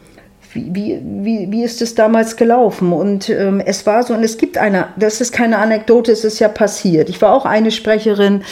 wie, 0.52 1.00
wie, 1.02 1.50
wie, 1.50 1.64
ist 1.64 1.82
es 1.82 1.94
damals 1.94 2.36
gelaufen? 2.36 2.92
Und 2.92 3.28
ähm, 3.28 3.60
es 3.64 3.84
war 3.84 4.02
so, 4.02 4.14
und 4.14 4.22
es 4.22 4.38
gibt 4.38 4.56
eine, 4.56 4.86
das 4.96 5.20
ist 5.20 5.32
keine 5.32 5.58
Anekdote, 5.58 6.12
es 6.12 6.24
ist 6.24 6.38
ja 6.38 6.48
passiert. 6.48 7.10
Ich 7.10 7.20
war 7.20 7.34
auch 7.34 7.44
eine 7.44 7.70
Sprecherin 7.70 8.42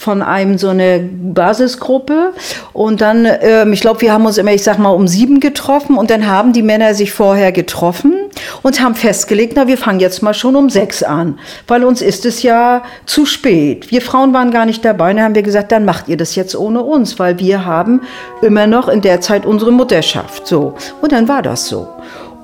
von 0.00 0.22
einem 0.22 0.56
so 0.56 0.68
eine 0.68 0.98
Basisgruppe 0.98 2.32
und 2.72 3.02
dann, 3.02 3.28
ähm, 3.42 3.74
ich 3.74 3.82
glaube, 3.82 4.00
wir 4.00 4.14
haben 4.14 4.24
uns 4.24 4.38
immer, 4.38 4.52
ich 4.52 4.62
sag 4.62 4.78
mal, 4.78 4.88
um 4.88 5.06
sieben 5.06 5.40
getroffen 5.40 5.98
und 5.98 6.08
dann 6.10 6.26
haben 6.26 6.54
die 6.54 6.62
Männer 6.62 6.94
sich 6.94 7.12
vorher 7.12 7.52
getroffen 7.52 8.14
und 8.62 8.80
haben 8.80 8.94
festgelegt, 8.94 9.52
na, 9.56 9.68
wir 9.68 9.76
fangen 9.76 10.00
jetzt 10.00 10.22
mal 10.22 10.32
schon 10.32 10.56
um 10.56 10.70
sechs 10.70 11.02
an, 11.02 11.38
weil 11.68 11.84
uns 11.84 12.00
ist 12.00 12.24
es 12.24 12.42
ja 12.42 12.82
zu 13.04 13.26
spät. 13.26 13.90
Wir 13.90 14.00
Frauen 14.00 14.32
waren 14.32 14.50
gar 14.50 14.64
nicht 14.64 14.82
dabei, 14.86 15.12
dann 15.12 15.22
haben 15.22 15.34
wir 15.34 15.42
gesagt, 15.42 15.70
dann 15.70 15.84
macht 15.84 16.08
ihr 16.08 16.16
das 16.16 16.34
jetzt 16.34 16.56
ohne 16.56 16.80
uns, 16.80 17.18
weil 17.18 17.38
wir 17.38 17.66
haben 17.66 18.00
immer 18.40 18.66
noch 18.66 18.88
in 18.88 19.02
der 19.02 19.20
Zeit 19.20 19.44
unsere 19.44 19.70
Mutterschaft, 19.70 20.46
so. 20.46 20.74
Und 21.02 21.12
dann 21.12 21.28
war 21.28 21.42
das 21.42 21.68
so. 21.68 21.88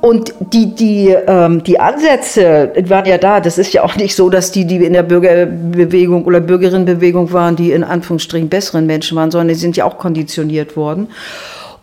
Und 0.07 0.35
die, 0.39 0.73
die, 0.73 1.09
ähm, 1.09 1.65
die 1.65 1.81
Ansätze 1.81 2.71
waren 2.87 3.07
ja 3.07 3.19
da. 3.19 3.41
Das 3.41 3.59
ist 3.59 3.73
ja 3.73 3.83
auch 3.83 3.97
nicht 3.97 4.15
so, 4.15 4.31
dass 4.31 4.53
die, 4.53 4.65
die 4.65 4.77
in 4.77 4.93
der 4.93 5.03
Bürgerbewegung 5.03 6.27
oder 6.27 6.39
Bürgerinnenbewegung 6.39 7.33
waren, 7.33 7.57
die 7.57 7.73
in 7.73 7.83
Anführungsstrichen 7.83 8.49
besseren 8.49 8.87
Menschen 8.87 9.17
waren, 9.17 9.33
sondern 9.33 9.49
die 9.49 9.57
sind 9.57 9.77
ja 9.77 9.85
auch 9.85 9.99
konditioniert 9.99 10.77
worden. 10.77 11.09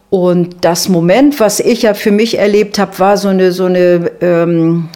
Und 0.09 0.55
das 0.61 0.87
Moment, 0.87 1.41
was 1.41 1.59
ich 1.59 1.81
ja 1.81 1.93
für 1.93 2.11
mich 2.11 2.39
erlebt 2.39 2.79
habe, 2.79 2.97
war 2.97 3.17
so 3.17 3.27
eine, 3.27 3.51
so 3.51 3.65
eine 3.65 4.09
ähm, 4.21 4.87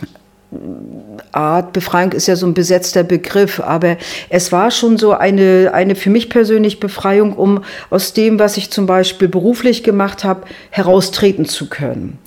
Art, 1.33 1.73
Befreiung 1.73 2.13
ist 2.13 2.27
ja 2.27 2.37
so 2.37 2.47
ein 2.47 2.53
besetzter 2.53 3.03
Begriff, 3.03 3.59
aber 3.59 3.97
es 4.29 4.53
war 4.53 4.71
schon 4.71 4.97
so 4.97 5.11
eine, 5.11 5.71
eine 5.73 5.95
für 5.95 6.11
mich 6.11 6.29
persönlich 6.29 6.79
Befreiung, 6.79 7.33
um 7.33 7.65
aus 7.89 8.13
dem, 8.13 8.39
was 8.39 8.55
ich 8.55 8.71
zum 8.71 8.85
Beispiel 8.85 9.27
beruflich 9.27 9.83
gemacht 9.83 10.23
habe, 10.23 10.43
heraustreten 10.69 11.43
zu 11.43 11.67
können 11.67 12.19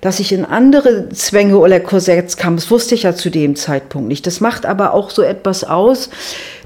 dass 0.00 0.20
ich 0.20 0.32
in 0.32 0.44
andere 0.44 1.08
Zwänge 1.10 1.58
oder 1.58 1.80
Korsetts 1.80 2.36
kam, 2.36 2.56
das 2.56 2.70
wusste 2.70 2.94
ich 2.94 3.04
ja 3.04 3.14
zu 3.14 3.30
dem 3.30 3.56
Zeitpunkt 3.56 4.08
nicht. 4.08 4.26
Das 4.26 4.40
macht 4.40 4.66
aber 4.66 4.94
auch 4.94 5.10
so 5.10 5.22
etwas 5.22 5.64
aus, 5.64 6.10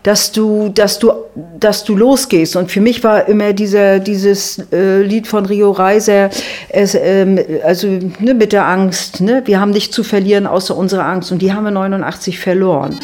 dass 0.03 0.33
du, 0.33 0.69
dass 0.69 0.99
du, 0.99 1.12
dass 1.59 1.85
du 1.85 1.97
losgehst. 1.97 2.57
Und 2.57 2.71
für 2.71 2.81
mich 2.81 3.05
war 3.05 3.29
immer 3.29 3.53
dieser, 3.53 4.01
dieses 4.01 4.59
äh, 4.73 5.03
Lied 5.03 5.29
von 5.29 5.47
Rio 5.47 5.71
Reiser, 5.71 6.31
es, 6.69 6.95
ähm, 6.95 7.39
also 7.65 7.87
ne, 7.87 8.35
mit 8.35 8.53
der 8.53 8.67
Angst, 8.67 9.21
ne, 9.21 9.43
wir 9.45 9.61
haben 9.61 9.71
nichts 9.71 9.95
zu 9.95 10.03
verlieren 10.03 10.47
außer 10.47 10.77
unsere 10.77 11.05
Angst. 11.05 11.31
Und 11.31 11.41
die 11.41 11.53
haben 11.53 11.65
wir 11.65 11.71
89 11.71 12.39
verloren. 12.39 12.99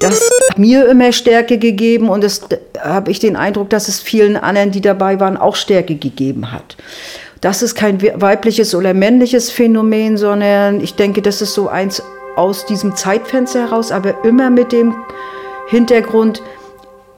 Das 0.00 0.30
hat 0.50 0.58
mir 0.58 0.88
immer 0.88 1.12
Stärke 1.12 1.58
gegeben 1.58 2.08
und 2.08 2.24
das 2.24 2.42
habe 2.78 3.10
ich 3.10 3.18
den 3.18 3.36
Eindruck, 3.36 3.70
dass 3.70 3.88
es 3.88 4.00
vielen 4.00 4.36
anderen, 4.36 4.72
die 4.72 4.80
dabei 4.80 5.20
waren, 5.20 5.36
auch 5.36 5.56
Stärke 5.56 5.94
gegeben 5.94 6.52
hat. 6.52 6.76
Das 7.42 7.60
ist 7.60 7.74
kein 7.74 8.00
weibliches 8.00 8.72
oder 8.72 8.94
männliches 8.94 9.50
Phänomen, 9.50 10.16
sondern 10.16 10.80
ich 10.80 10.94
denke, 10.94 11.22
das 11.22 11.42
ist 11.42 11.54
so 11.54 11.68
eins 11.68 12.00
aus 12.36 12.66
diesem 12.66 12.94
Zeitfenster 12.94 13.62
heraus, 13.68 13.90
aber 13.90 14.24
immer 14.24 14.48
mit 14.48 14.70
dem 14.70 14.94
Hintergrund, 15.68 16.40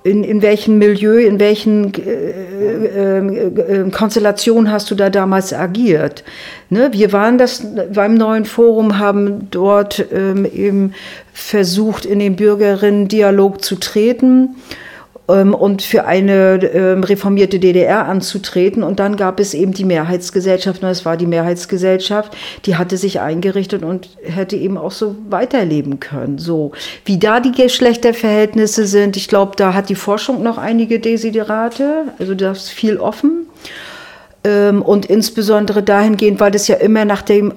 in, 0.03 0.25
in 0.25 0.41
welchem 0.41 0.79
Milieu, 0.79 1.19
in 1.19 1.39
welchen 1.41 1.93
äh, 1.95 2.01
äh, 2.01 3.19
äh, 3.19 3.91
Konstellationen 3.91 4.73
hast 4.73 4.91
du 4.91 4.95
da 4.95 5.11
damals 5.11 5.53
agiert? 5.53 6.25
Ne? 6.71 6.91
Wir 6.93 7.13
waren 7.13 7.37
das 7.37 7.67
beim 7.93 8.15
neuen 8.15 8.47
Forum, 8.47 8.99
haben 8.99 9.51
dort 9.51 10.07
ähm, 10.11 10.47
eben 10.47 10.95
versucht, 11.35 12.07
in 12.07 12.19
den 12.19 12.37
Bürgerinnen-Dialog 12.37 13.63
zu 13.63 13.77
treten 13.77 14.57
und 15.27 15.81
für 15.81 16.05
eine 16.05 16.63
ähm, 16.65 17.03
reformierte 17.03 17.59
DDR 17.59 18.07
anzutreten. 18.07 18.83
Und 18.83 19.01
dann 19.01 19.17
gab 19.17 19.41
es 19.41 19.55
eben 19.55 19.73
die 19.73 19.85
Mehrheitsgesellschaft, 19.85 20.83
und 20.83 20.89
es 20.89 21.05
war 21.05 21.17
die 21.17 21.27
Mehrheitsgesellschaft, 21.27 22.37
die 22.67 22.77
hatte 22.77 22.99
sich 22.99 23.21
eingerichtet 23.21 23.83
und 23.83 24.11
hätte 24.23 24.57
eben 24.57 24.77
auch 24.77 24.91
so 24.91 25.17
weiterleben 25.31 25.99
können. 25.99 26.39
So, 26.39 26.73
wie 27.07 27.19
da 27.19 27.41
die 27.41 27.53
Geschlechterverhältnisse 27.53 28.87
sind, 28.87 29.17
ich 29.17 29.29
glaube, 29.29 29.53
da 29.57 29.73
hat 29.73 29.89
die 29.89 29.95
Forschung 29.95 30.43
noch 30.43 30.59
einige 30.59 31.01
Desiderate, 31.01 32.05
also 32.19 32.35
das 32.35 32.65
ist 32.65 32.71
viel 32.71 32.99
offen. 32.99 33.47
Ähm, 34.47 34.83
und 34.83 35.07
insbesondere 35.07 35.83
dahingehend, 35.83 36.39
weil 36.39 36.51
das 36.51 36.69
ja 36.69 36.77
immer 36.77 37.07
nach 37.07 37.23
dem 37.23 37.55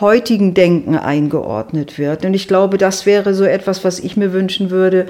heutigen 0.00 0.52
Denken 0.52 0.94
eingeordnet 0.94 1.98
wird. 1.98 2.26
Und 2.26 2.34
ich 2.34 2.46
glaube, 2.46 2.76
das 2.76 3.06
wäre 3.06 3.32
so 3.32 3.44
etwas, 3.44 3.84
was 3.84 3.98
ich 3.98 4.18
mir 4.18 4.34
wünschen 4.34 4.70
würde, 4.70 5.06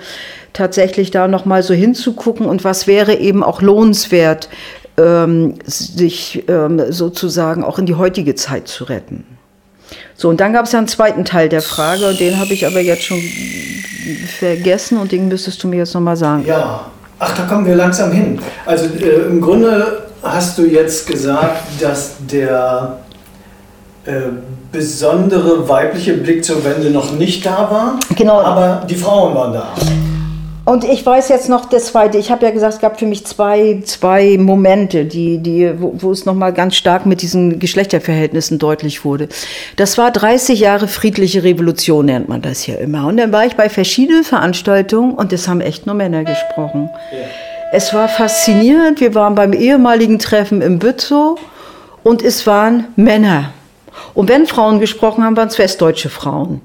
tatsächlich 0.53 1.11
da 1.11 1.27
nochmal 1.27 1.65
so 1.65 1.75
hinzugucken 1.75 2.47
und 2.47 2.63
was 2.63 2.87
wäre 2.87 3.15
eben 3.15 3.43
auch 3.43 3.61
lohnenswert, 3.61 4.49
ähm, 4.99 5.55
sich 5.65 6.45
ähm, 6.49 6.81
sozusagen 6.91 7.65
auch 7.65 7.81
in 7.81 7.87
die 7.87 7.97
heutige 7.97 8.37
Zeit 8.37 8.69
zu 8.69 8.85
retten. 8.85 9.25
So, 10.15 10.29
und 10.29 10.41
dann 10.41 10.53
gab 10.53 10.67
es 10.67 10.73
ja 10.73 10.79
einen 10.79 10.89
zweiten 10.89 11.25
Teil 11.25 11.49
der 11.49 11.61
Frage, 11.63 12.07
und 12.07 12.21
den 12.21 12.39
habe 12.39 12.53
ich 12.55 12.67
aber 12.67 12.81
jetzt 12.81 13.03
schon 13.03 13.21
vergessen 14.39 14.99
und 14.99 15.11
den 15.11 15.27
müsstest 15.27 15.63
du 15.63 15.69
mir 15.69 15.79
jetzt 15.79 15.95
nochmal 15.95 16.17
sagen. 16.17 16.45
Ja, 16.47 16.87
ach, 17.19 17.37
da 17.37 17.43
kommen 17.45 17.67
wir 17.67 17.75
langsam 17.75 18.13
hin. 18.13 18.39
Also 18.65 18.87
äh, 18.87 19.27
im 19.29 19.41
Grunde 19.41 20.06
hast 20.23 20.59
du 20.59 20.67
jetzt 20.67 21.07
gesagt, 21.07 21.63
dass 21.81 22.15
der 22.31 22.99
äh, 24.05 24.13
besondere 24.73 25.69
weibliche 25.69 26.15
Blick 26.15 26.45
zur 26.45 26.65
Wende 26.65 26.91
noch 26.91 27.13
nicht 27.13 27.45
da 27.45 27.71
war. 27.71 27.99
Genau. 28.15 28.41
Aber 28.41 28.85
die 28.89 28.95
Frauen 28.95 29.35
waren 29.35 29.53
da. 29.53 29.75
Und 30.67 30.83
ich 30.83 31.07
weiß 31.07 31.29
jetzt 31.29 31.49
noch 31.49 31.67
das 31.67 31.87
zweite, 31.87 32.19
ich 32.19 32.33
habe 32.33 32.45
ja 32.45 32.51
gesagt, 32.51 32.75
es 32.75 32.81
gab 32.81 32.99
für 32.99 33.07
mich 33.07 33.25
zwei, 33.25 33.83
zwei 33.85 34.37
Momente, 34.37 35.05
die, 35.05 35.39
die, 35.39 35.73
wo, 35.81 35.95
wo 35.99 36.11
es 36.11 36.27
nochmal 36.27 36.53
ganz 36.53 36.75
stark 36.75 37.07
mit 37.07 37.23
diesen 37.23 37.61
Geschlechterverhältnissen 37.61 38.59
deutlich 38.59 39.05
wurde. 39.05 39.29
Das 39.77 39.97
war 39.97 40.11
30 40.11 40.59
Jahre 40.59 40.89
friedliche 40.89 41.45
Revolution, 41.45 42.07
nennt 42.07 42.29
man 42.29 42.43
das 42.43 42.67
ja 42.67 42.75
immer. 42.75 43.07
Und 43.07 43.17
dann 43.17 43.31
war 43.31 43.47
ich 43.47 43.55
bei 43.55 43.69
verschiedenen 43.69 44.25
Veranstaltungen 44.25 45.15
und 45.15 45.33
es 45.33 45.47
haben 45.47 45.61
echt 45.61 45.87
nur 45.87 45.95
Männer 45.95 46.25
gesprochen. 46.25 46.91
Ja. 47.13 47.19
Es 47.73 47.93
war 47.93 48.09
faszinierend. 48.09 49.01
Wir 49.01 49.15
waren 49.15 49.35
beim 49.35 49.53
ehemaligen 49.53 50.19
Treffen 50.19 50.63
im 50.63 50.79
Bützow 50.79 51.39
und 52.03 52.23
es 52.23 52.47
waren 52.47 52.89
Männer. 52.97 53.53
Und 54.15 54.29
wenn 54.29 54.47
Frauen 54.47 54.81
gesprochen 54.81 55.25
haben, 55.25 55.37
waren 55.37 55.49
es 55.49 55.59
westdeutsche 55.59 56.09
Frauen 56.09 56.61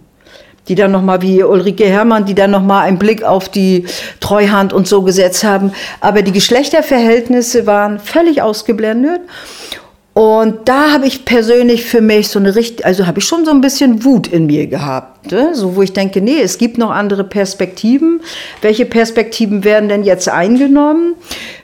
die 0.68 0.76
dann 0.76 0.92
nochmal 0.92 1.22
wie 1.22 1.44
Ulrike 1.44 1.86
Herrmann, 1.86 2.26
die 2.26 2.36
dann 2.36 2.52
nochmal 2.52 2.86
einen 2.88 3.00
Blick 3.00 3.24
auf 3.24 3.50
die 3.50 3.86
Treuhand 4.20 4.74
und 4.74 4.88
so 4.88 5.02
gesetzt 5.02 5.44
haben. 5.44 5.74
Aber 6.00 6.22
die 6.22 6.32
Geschlechterverhältnisse 6.32 7.66
waren 7.66 8.00
völlig 8.00 8.42
ausgeblendet. 8.42 9.22
Und 10.14 10.68
da 10.68 10.92
habe 10.92 11.08
ich 11.08 11.24
persönlich 11.24 11.86
für 11.86 12.02
mich 12.02 12.28
so 12.28 12.38
eine 12.38 12.54
richtig, 12.54 12.86
also 12.86 13.08
habe 13.08 13.20
ich 13.20 13.26
schon 13.26 13.46
so 13.46 13.52
ein 13.52 13.62
bisschen 13.62 14.04
Wut 14.04 14.28
in 14.28 14.46
mir 14.46 14.68
gehabt, 14.68 15.32
ne? 15.32 15.56
so 15.56 15.78
wo 15.78 15.82
ich 15.84 15.94
denke, 15.94 16.20
nee, 16.20 16.42
es 16.42 16.58
gibt 16.58 16.78
noch 16.78 16.92
andere 16.92 17.24
Perspektiven. 17.24 18.20
Welche 18.62 18.86
Perspektiven 18.86 19.64
werden 19.64 19.88
denn 19.88 20.04
jetzt 20.04 20.28
eingenommen? 20.28 21.16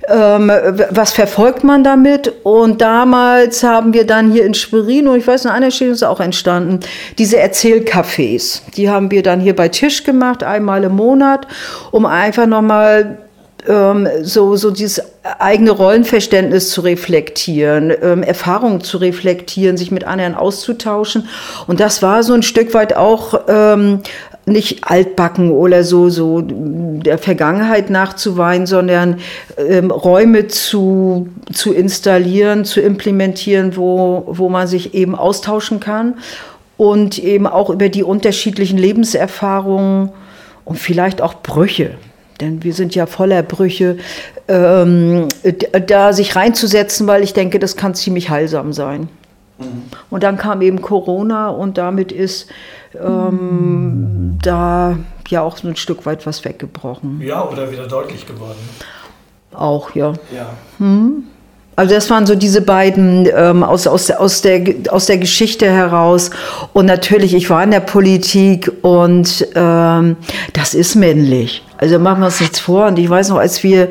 Ähm, 0.08 0.50
was 0.92 1.12
verfolgt 1.12 1.66
man 1.66 1.84
damit? 1.84 2.32
Und 2.44 2.80
damals 2.82 3.63
haben 3.63 3.94
wir 3.94 4.08
dann 4.08 4.32
hier 4.32 4.46
in 4.46 4.54
Schwerin, 4.54 5.10
und 5.10 5.18
ich 5.18 5.27
weiß, 5.27 5.46
eine 5.48 5.70
Stelle 5.70 5.92
ist 5.92 6.04
auch 6.04 6.22
entstanden, 6.22 6.80
diese 7.18 7.38
Erzählcafés. 7.42 8.62
Die 8.77 8.89
haben 8.89 9.12
wir 9.12 9.24
dann 9.24 9.42
hier 9.42 9.58
bei 9.58 9.68
Tisch 9.68 10.06
gemacht, 10.06 10.44
einmal 10.44 10.86
im 10.86 10.96
Monat, 10.96 11.48
um 11.92 12.06
einfach 12.06 12.46
nochmal 12.46 13.18
ähm, 13.68 14.08
so, 14.22 14.56
so 14.56 14.72
dieses 14.72 15.02
eigene 15.40 15.72
Rollenverständnis 15.72 16.70
zu 16.70 16.82
reflektieren, 16.82 17.94
ähm, 18.02 18.24
Erfahrungen 18.24 18.82
zu 18.82 18.98
reflektieren, 18.98 19.78
sich 19.78 19.92
mit 19.92 20.06
anderen 20.06 20.36
auszutauschen. 20.36 21.28
Und 21.68 21.80
das 21.80 22.02
war 22.02 22.24
so 22.24 22.34
ein 22.34 22.44
Stück 22.44 22.74
weit 22.74 22.96
auch 22.96 23.42
ähm, 23.48 24.02
nicht 24.46 24.86
altbacken 24.90 25.52
oder 25.52 25.84
so, 25.84 26.10
so 26.10 26.42
der 26.42 27.18
Vergangenheit 27.18 27.90
nachzuweinen, 27.90 28.66
sondern 28.66 29.20
ähm, 29.58 29.92
Räume 29.92 30.48
zu, 30.48 31.28
zu 31.52 31.74
installieren, 31.74 32.64
zu 32.64 32.80
implementieren, 32.80 33.76
wo, 33.76 34.24
wo 34.28 34.48
man 34.48 34.68
sich 34.68 34.94
eben 34.94 35.16
austauschen 35.16 35.82
kann 35.82 36.16
und 36.78 37.20
eben 37.20 37.46
auch 37.46 37.70
über 37.70 37.90
die 37.90 38.04
unterschiedlichen 38.04 38.78
Lebenserfahrungen 38.78 40.12
und 40.64 40.80
vielleicht 40.80 41.22
auch 41.22 41.42
Brüche 41.44 41.92
denn 42.39 42.63
wir 42.63 42.74
sind 42.74 42.96
ja 42.96 43.06
voller 43.06 43.44
Brüche, 43.44 43.98
ähm, 44.48 45.27
da 45.88 46.13
sich 46.13 46.36
reinzusetzen, 46.36 47.08
weil 47.08 47.24
ich 47.24 47.34
denke, 47.34 47.60
das 47.60 47.75
kann 47.75 47.96
ziemlich 47.96 48.29
heilsam 48.29 48.74
sein. 48.74 49.10
Mhm. 49.58 49.84
Und 50.10 50.24
dann 50.24 50.38
kam 50.38 50.62
eben 50.62 50.82
Corona 50.82 51.50
und 51.50 51.77
damit 51.77 52.12
ist 52.12 52.50
ähm, 52.96 54.38
da 54.41 54.98
ja 55.29 55.41
auch 55.41 55.58
so 55.58 55.67
ein 55.67 55.75
Stück 55.75 56.06
weit 56.06 56.25
was 56.25 56.46
weggebrochen. 56.46 57.22
Ja, 57.22 57.48
oder 57.48 57.72
wieder 57.72 57.88
deutlich 57.88 58.25
geworden. 58.25 58.60
Auch, 59.53 59.96
ja. 59.96 60.13
Ja. 60.34 60.50
Hm. 60.77 61.24
Also 61.75 61.94
das 61.94 62.10
waren 62.10 62.25
so 62.25 62.34
diese 62.34 62.62
beiden 62.62 63.27
ähm, 63.36 63.63
aus, 63.63 63.86
aus, 63.86 64.10
aus, 64.10 64.41
der, 64.41 64.63
aus 64.89 65.06
der 65.06 65.20
Geschichte 65.20 65.70
heraus. 65.70 66.32
Und 66.74 66.88
natürlich, 66.88 67.36
ich 67.36 67.50
war 67.51 67.63
in 67.63 67.70
der 67.70 67.82
Politik 67.82 68.72
und 68.82 69.48
ähm, 69.53 70.17
das 70.53 70.74
ist 70.74 70.96
männlich. 70.96 71.63
Also 71.77 72.00
machen 72.00 72.22
wir 72.22 72.25
uns 72.25 72.39
nichts 72.39 72.60
vor. 72.60 72.88
Und 72.88 72.98
ich 72.98 73.10
weiß 73.10 73.29
noch, 73.29 73.38
als 73.38 73.63
wir, 73.63 73.89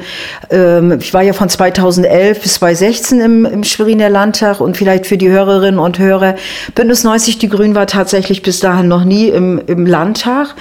ähm, 0.51 0.99
ich 1.01 1.15
war 1.15 1.23
ja 1.23 1.33
von 1.33 1.49
2011 1.49 2.43
bis 2.43 2.55
2016 2.55 3.21
im, 3.21 3.45
im 3.45 3.65
Schweriner 3.65 4.09
Landtag 4.09 4.61
und 4.61 4.77
vielleicht 4.77 5.07
für 5.07 5.17
die 5.17 5.29
Hörerinnen 5.29 5.79
und 5.79 5.99
Hörer, 5.99 6.35
Bündnis 6.75 7.05
90 7.05 7.39
Die 7.39 7.49
Grünen 7.49 7.75
war 7.75 7.87
tatsächlich 7.87 8.43
bis 8.43 8.61
dahin 8.61 8.89
noch 8.89 9.05
nie 9.05 9.29
im, 9.29 9.61
im 9.67 9.87
Landtag. 9.87 10.55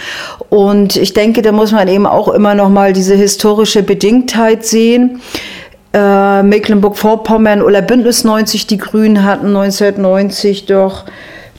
Und 0.50 0.96
ich 0.96 1.13
denke, 1.13 1.41
da 1.41 1.51
muss 1.51 1.72
man 1.72 1.88
eben 1.88 2.05
auch 2.05 2.27
immer 2.27 2.53
noch 2.53 2.70
mal 2.70 2.94
diese 2.94 3.15
historische 3.15 3.82
Bedingtheit 3.82 4.65
sehen. 4.65 5.22
Äh, 5.94 6.44
Mecklenburg-Vorpommern 6.44 7.62
oder 7.62 7.82
Bündnis 7.82 8.24
90 8.24 8.67
Die 8.67 8.77
Grünen 8.77 9.24
hatten 9.24 9.48
1990 9.48 10.65
doch 10.65 11.05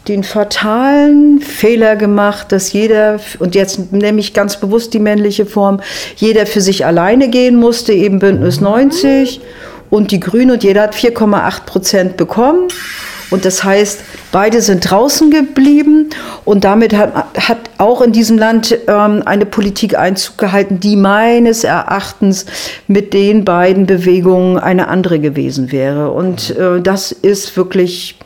den 0.09 0.23
fatalen 0.23 1.41
Fehler 1.41 1.97
gemacht, 1.97 2.53
dass 2.53 2.73
jeder, 2.73 3.19
und 3.39 3.55
jetzt 3.55 3.93
nehme 3.93 4.21
ich 4.21 4.35
ganz 4.35 4.61
bewusst 4.61 4.95
die 4.95 5.01
männliche 5.01 5.47
Form, 5.47 5.81
jeder 6.17 6.47
für 6.47 6.61
sich 6.61 6.87
alleine 6.87 7.29
gehen 7.29 7.57
musste, 7.57 7.93
eben 7.93 8.19
Bündnis 8.19 8.61
90 8.61 9.41
und 9.91 10.11
die 10.11 10.21
Grünen 10.21 10.53
und 10.53 10.65
jeder 10.65 10.83
hat 10.83 10.95
4,8 10.95 11.65
Prozent 11.65 12.17
bekommen. 12.17 12.69
Und 13.29 13.45
das 13.45 13.65
heißt, 13.65 14.03
beide 14.31 14.61
sind 14.61 14.89
draußen 14.89 15.33
geblieben 15.33 16.11
und 16.45 16.63
damit 16.63 16.95
hat, 16.95 17.13
hat 17.49 17.59
auch 17.77 18.01
in 18.01 18.13
diesem 18.13 18.39
Land 18.39 18.79
ähm, 18.87 19.23
eine 19.25 19.47
Politik 19.47 19.99
Einzug 19.99 20.39
gehalten, 20.39 20.79
die 20.79 20.95
meines 20.95 21.65
Erachtens 21.65 22.47
mit 22.87 23.13
den 23.15 23.45
beiden 23.45 23.87
Bewegungen 23.87 24.59
eine 24.59 24.87
andere 24.87 25.19
gewesen 25.19 25.73
wäre. 25.73 26.13
Und 26.13 26.57
äh, 26.57 26.81
das 26.81 27.11
ist 27.11 27.57
wirklich 27.57 28.17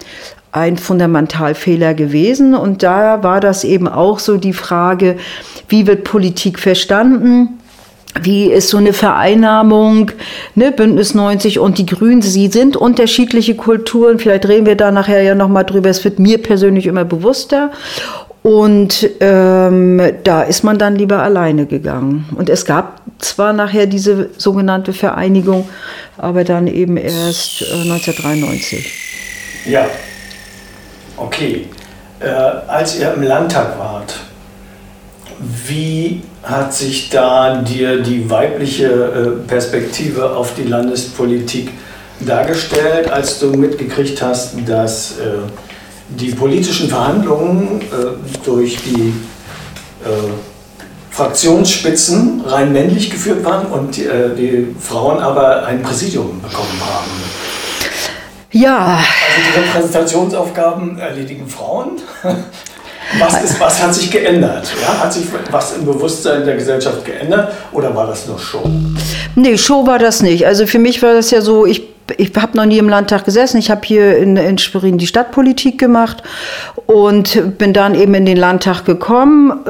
ein 0.53 0.77
Fundamentalfehler 0.77 1.95
gewesen. 1.95 2.55
Und 2.55 2.83
da 2.83 3.23
war 3.23 3.41
das 3.41 3.65
eben 3.65 3.89
auch 3.89 4.19
so 4.19 4.37
die 4.37 4.53
Frage, 4.53 5.17
wie 5.69 5.87
wird 5.87 6.05
Politik 6.05 6.59
verstanden? 6.59 7.61
Wie 8.21 8.47
ist 8.47 8.69
so 8.69 8.77
eine 8.77 8.93
Vereinnahmung, 8.93 10.11
ne, 10.57 10.73
Bündnis 10.73 11.15
90 11.15 11.61
und 11.61 11.79
die 11.79 11.87
Grünen? 11.87 12.23
Sie 12.23 12.49
sind 12.49 12.77
unterschiedliche 12.77 13.55
Kulturen. 13.55 14.19
Vielleicht 14.19 14.49
reden 14.49 14.67
wir 14.67 14.75
da 14.75 14.91
nachher 14.91 15.23
ja 15.23 15.37
nochmal 15.37 15.65
drüber. 15.65 15.91
Es 15.91 16.03
wird 16.05 16.19
mir 16.19 16.39
persönlich 16.39 16.87
immer 16.87 17.05
bewusster. 17.05 17.71
Und 18.43 19.09
ähm, 19.21 20.01
da 20.25 20.43
ist 20.43 20.65
man 20.65 20.79
dann 20.79 20.97
lieber 20.97 21.23
alleine 21.23 21.67
gegangen. 21.67 22.25
Und 22.37 22.49
es 22.49 22.65
gab 22.65 23.01
zwar 23.19 23.53
nachher 23.53 23.87
diese 23.87 24.31
sogenannte 24.39 24.93
Vereinigung, 24.93 25.69
aber 26.17 26.43
dann 26.43 26.67
eben 26.67 26.97
erst 26.97 27.63
äh, 27.63 27.83
1993. 27.83 28.93
Ja, 29.67 29.87
Okay, 31.21 31.67
äh, 32.19 32.29
als 32.29 32.99
ihr 32.99 33.13
im 33.13 33.23
Landtag 33.23 33.79
wart, 33.79 34.15
wie 35.67 36.23
hat 36.43 36.73
sich 36.73 37.11
da 37.11 37.61
dir 37.61 38.03
die 38.03 38.29
weibliche 38.31 38.87
äh, 38.87 39.47
Perspektive 39.47 40.35
auf 40.35 40.55
die 40.55 40.63
Landespolitik 40.63 41.73
dargestellt, 42.21 43.11
als 43.11 43.39
du 43.39 43.49
mitgekriegt 43.49 44.23
hast, 44.23 44.55
dass 44.67 45.19
äh, 45.19 45.41
die 46.09 46.31
politischen 46.31 46.89
Verhandlungen 46.89 47.83
äh, 47.83 47.85
durch 48.47 48.79
die 48.79 49.13
äh, 50.03 50.31
Fraktionsspitzen 51.11 52.43
rein 52.47 52.73
männlich 52.73 53.11
geführt 53.11 53.45
waren 53.45 53.67
und 53.67 53.99
äh, 53.99 54.35
die 54.35 54.75
Frauen 54.81 55.19
aber 55.19 55.67
ein 55.67 55.83
Präsidium 55.83 56.41
bekommen 56.41 56.81
haben? 56.81 57.40
Ja. 58.53 58.97
Also 58.97 59.51
die 59.53 59.61
Repräsentationsaufgaben 59.61 60.99
erledigen 60.99 61.49
Frauen. 61.49 61.93
Was, 63.19 63.43
ist, 63.43 63.59
was 63.59 63.83
hat 63.83 63.93
sich 63.93 64.09
geändert? 64.09 64.73
Ja, 64.81 65.01
hat 65.01 65.13
sich 65.13 65.25
was 65.51 65.77
im 65.77 65.85
Bewusstsein 65.85 66.45
der 66.45 66.55
Gesellschaft 66.55 67.05
geändert 67.05 67.53
oder 67.73 67.93
war 67.97 68.07
das 68.07 68.29
nur 68.29 68.39
Show? 68.39 68.63
Nee, 69.35 69.59
Show 69.59 69.85
war 69.85 69.99
das 69.99 70.23
nicht. 70.23 70.47
Also 70.47 70.65
für 70.65 70.79
mich 70.79 71.03
war 71.03 71.15
das 71.15 71.33
ja 71.33 71.41
so, 71.41 71.67
ich 71.67 71.90
ich 72.19 72.33
habe 72.37 72.57
noch 72.57 72.67
nie 72.67 72.79
im 72.79 72.89
Landtag 72.89 73.25
gesessen. 73.25 73.59
Ich 73.59 73.71
habe 73.71 73.83
hier 73.85 74.17
in, 74.17 74.37
in 74.37 74.59
Schwerin 74.59 74.99
die 74.99 75.07
Stadtpolitik 75.07 75.79
gemacht 75.79 76.23
und 76.87 77.59
bin 77.59 77.73
dann 77.73 77.95
eben 77.95 78.15
in 78.15 78.27
den 78.27 78.37
Landtag 78.37 78.85
gekommen, 78.85 79.61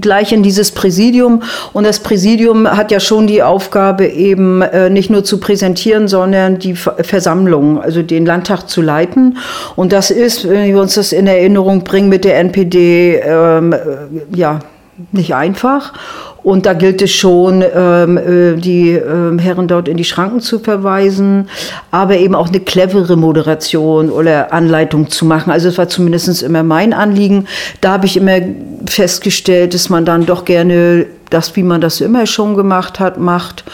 gleich 0.00 0.32
in 0.32 0.42
dieses 0.42 0.72
Präsidium. 0.72 1.42
Und 1.72 1.84
das 1.84 2.00
Präsidium 2.00 2.68
hat 2.68 2.90
ja 2.90 3.00
schon 3.00 3.26
die 3.26 3.42
Aufgabe, 3.42 4.06
eben 4.06 4.62
äh, 4.62 4.90
nicht 4.90 5.10
nur 5.10 5.24
zu 5.24 5.38
präsentieren, 5.38 6.08
sondern 6.08 6.58
die 6.58 6.74
Versammlung, 6.74 7.80
also 7.80 8.02
den 8.02 8.26
Landtag 8.26 8.68
zu 8.68 8.82
leiten. 8.82 9.38
Und 9.76 9.92
das 9.92 10.10
ist, 10.10 10.48
wenn 10.48 10.68
wir 10.68 10.80
uns 10.80 10.94
das 10.94 11.12
in 11.12 11.26
Erinnerung 11.26 11.84
bringen, 11.84 12.08
mit 12.08 12.24
der 12.24 12.38
NPD, 12.38 13.16
ähm, 13.16 13.72
äh, 13.72 13.78
ja, 14.36 14.60
nicht 15.12 15.34
einfach. 15.34 15.92
Und 16.48 16.64
da 16.64 16.72
gilt 16.72 17.02
es 17.02 17.10
schon, 17.10 17.62
ähm, 17.74 18.16
äh, 18.16 18.54
die 18.54 18.92
äh, 18.92 19.38
Herren 19.38 19.68
dort 19.68 19.86
in 19.86 19.98
die 19.98 20.04
Schranken 20.04 20.40
zu 20.40 20.58
verweisen, 20.58 21.50
aber 21.90 22.16
eben 22.16 22.34
auch 22.34 22.48
eine 22.48 22.60
clevere 22.60 23.18
Moderation 23.18 24.08
oder 24.08 24.50
Anleitung 24.50 25.10
zu 25.10 25.26
machen. 25.26 25.50
Also 25.50 25.68
es 25.68 25.76
war 25.76 25.90
zumindest 25.90 26.42
immer 26.42 26.62
mein 26.62 26.94
Anliegen. 26.94 27.46
Da 27.82 27.92
habe 27.92 28.06
ich 28.06 28.16
immer 28.16 28.38
festgestellt, 28.86 29.74
dass 29.74 29.90
man 29.90 30.06
dann 30.06 30.24
doch 30.24 30.46
gerne 30.46 31.04
das, 31.28 31.54
wie 31.54 31.62
man 31.62 31.82
das 31.82 32.00
immer 32.00 32.24
schon 32.24 32.54
gemacht 32.54 32.98
hat, 32.98 33.20
macht. 33.20 33.64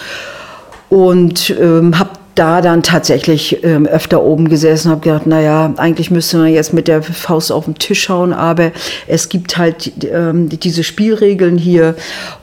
Und 0.89 1.51
ähm, 1.51 1.97
habe 1.97 2.11
da 2.35 2.61
dann 2.61 2.83
tatsächlich 2.83 3.65
ähm, 3.65 3.87
öfter 3.87 4.23
oben 4.23 4.49
gesessen, 4.49 4.91
habe 4.91 5.01
gedacht, 5.01 5.27
naja, 5.27 5.73
eigentlich 5.77 6.11
müsste 6.11 6.39
man 6.39 6.49
jetzt 6.49 6.73
mit 6.73 6.89
der 6.89 7.03
Faust 7.03 7.53
auf 7.53 7.65
den 7.65 7.77
Tisch 7.77 8.03
schauen, 8.03 8.33
aber 8.33 8.73
es 9.07 9.29
gibt 9.29 9.57
halt 9.57 9.93
ähm, 10.05 10.49
diese 10.49 10.85
Spielregeln 10.85 11.57
hier 11.59 11.95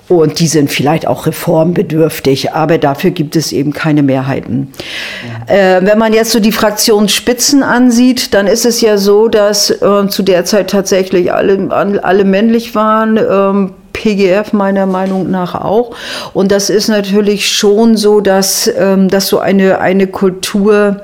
und 0.07 0.39
die 0.39 0.47
sind 0.47 0.69
vielleicht 0.69 1.07
auch 1.07 1.25
reformbedürftig, 1.25 2.53
aber 2.53 2.77
dafür 2.77 3.11
gibt 3.11 3.35
es 3.35 3.51
eben 3.51 3.71
keine 3.73 4.03
Mehrheiten. 4.03 4.73
Ja. 5.47 5.77
Äh, 5.77 5.85
wenn 5.85 5.97
man 5.97 6.13
jetzt 6.13 6.31
so 6.31 6.39
die 6.39 6.51
Fraktionsspitzen 6.51 7.63
ansieht, 7.63 8.33
dann 8.33 8.47
ist 8.47 8.65
es 8.65 8.81
ja 8.81 8.97
so, 8.97 9.27
dass 9.27 9.69
äh, 9.69 10.07
zu 10.09 10.23
der 10.23 10.45
Zeit 10.45 10.69
tatsächlich 10.69 11.31
alle, 11.31 11.69
alle 11.71 12.25
männlich 12.25 12.75
waren. 12.75 13.17
Ähm, 13.17 13.73
PGF 14.01 14.51
meiner 14.53 14.87
Meinung 14.87 15.29
nach 15.29 15.53
auch. 15.53 15.95
Und 16.33 16.51
das 16.51 16.69
ist 16.71 16.87
natürlich 16.87 17.47
schon 17.47 17.97
so, 17.97 18.19
dass, 18.19 18.69
ähm, 18.75 19.09
dass 19.09 19.27
so 19.27 19.39
eine, 19.39 19.79
eine 19.79 20.07
Kultur 20.07 21.01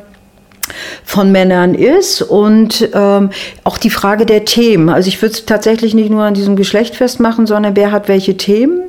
von 1.03 1.31
Männern 1.31 1.75
ist 1.75 2.21
und 2.21 2.89
ähm, 2.93 3.29
auch 3.63 3.77
die 3.77 3.89
Frage 3.89 4.25
der 4.25 4.45
Themen. 4.45 4.89
Also 4.89 5.07
ich 5.07 5.21
würde 5.21 5.33
es 5.33 5.45
tatsächlich 5.45 5.93
nicht 5.93 6.09
nur 6.09 6.23
an 6.23 6.33
diesem 6.33 6.55
Geschlecht 6.55 6.95
festmachen, 6.95 7.45
sondern 7.45 7.75
wer 7.75 7.91
hat 7.91 8.07
welche 8.07 8.35
Themen 8.35 8.86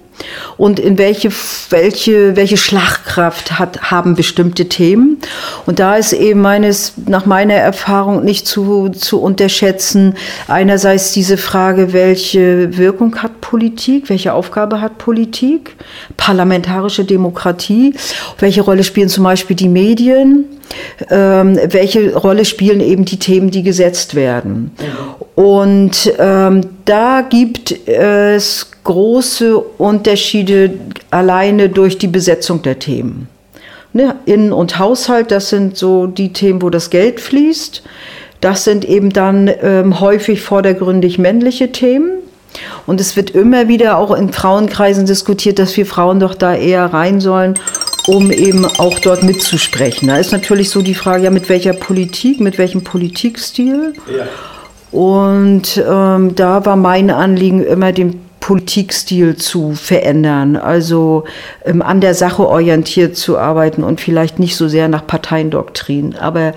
und 0.56 0.78
in 0.78 0.98
welche, 0.98 1.30
welche, 1.70 2.36
welche 2.36 2.56
Schlagkraft 2.56 3.58
hat, 3.58 3.90
haben 3.90 4.14
bestimmte 4.14 4.68
Themen. 4.68 5.18
Und 5.66 5.78
da 5.78 5.96
ist 5.96 6.12
eben 6.12 6.40
meines, 6.40 6.94
nach 7.06 7.26
meiner 7.26 7.54
Erfahrung 7.54 8.24
nicht 8.24 8.46
zu, 8.46 8.88
zu 8.90 9.20
unterschätzen, 9.20 10.14
einerseits 10.48 11.12
diese 11.12 11.36
Frage, 11.36 11.92
welche 11.92 12.76
Wirkung 12.76 13.16
hat 13.22 13.40
Politik, 13.40 14.08
welche 14.08 14.32
Aufgabe 14.32 14.80
hat 14.80 14.98
Politik, 14.98 15.76
parlamentarische 16.16 17.04
Demokratie, 17.04 17.94
welche 18.38 18.62
Rolle 18.62 18.84
spielen 18.84 19.08
zum 19.08 19.24
Beispiel 19.24 19.56
die 19.56 19.68
Medien, 19.68 20.46
ähm, 21.10 21.58
welche 21.70 22.14
Rolle 22.14 22.44
spielen 22.44 22.80
eben 22.80 23.04
die 23.04 23.18
Themen, 23.18 23.50
die 23.50 23.62
gesetzt 23.62 24.14
werden. 24.14 24.72
Und 25.34 26.12
ähm, 26.18 26.62
da 26.84 27.22
gibt 27.22 27.88
es 27.88 28.70
große 28.84 29.58
Unterschiede 29.58 30.70
alleine 31.10 31.68
durch 31.68 31.98
die 31.98 32.08
Besetzung 32.08 32.62
der 32.62 32.78
Themen. 32.78 33.28
Ne? 33.92 34.16
Innen- 34.26 34.52
und 34.52 34.78
Haushalt, 34.78 35.30
das 35.30 35.48
sind 35.48 35.76
so 35.76 36.06
die 36.06 36.32
Themen, 36.32 36.62
wo 36.62 36.70
das 36.70 36.90
Geld 36.90 37.20
fließt. 37.20 37.82
Das 38.40 38.64
sind 38.64 38.84
eben 38.84 39.10
dann 39.10 39.50
ähm, 39.62 40.00
häufig 40.00 40.40
vordergründig 40.42 41.18
männliche 41.18 41.72
Themen. 41.72 42.10
Und 42.86 43.00
es 43.00 43.16
wird 43.16 43.30
immer 43.30 43.68
wieder 43.68 43.98
auch 43.98 44.14
in 44.14 44.32
Frauenkreisen 44.32 45.06
diskutiert, 45.06 45.58
dass 45.58 45.76
wir 45.76 45.86
Frauen 45.86 46.20
doch 46.20 46.34
da 46.34 46.54
eher 46.54 46.86
rein 46.86 47.20
sollen, 47.20 47.54
um 48.08 48.30
eben 48.30 48.64
auch 48.64 48.98
dort 48.98 49.22
mitzusprechen. 49.22 50.08
Da 50.08 50.16
ist 50.16 50.32
natürlich 50.32 50.70
so 50.70 50.80
die 50.80 50.94
Frage, 50.94 51.24
ja, 51.24 51.30
mit 51.30 51.50
welcher 51.50 51.74
Politik, 51.74 52.40
mit 52.40 52.56
welchem 52.56 52.82
Politikstil. 52.82 53.92
Ja. 54.16 54.26
Und 54.90 55.76
ähm, 55.86 56.34
da 56.34 56.64
war 56.64 56.76
mein 56.76 57.10
Anliegen 57.10 57.62
immer 57.62 57.92
den 57.92 58.18
Politikstil 58.40 59.36
zu 59.36 59.72
verändern, 59.74 60.56
also 60.56 61.24
ähm, 61.66 61.82
an 61.82 62.00
der 62.00 62.14
Sache 62.14 62.48
orientiert 62.48 63.14
zu 63.14 63.36
arbeiten 63.36 63.84
und 63.84 64.00
vielleicht 64.00 64.38
nicht 64.38 64.56
so 64.56 64.68
sehr 64.68 64.88
nach 64.88 65.06
Parteiendoktrin. 65.06 66.16
Aber 66.16 66.54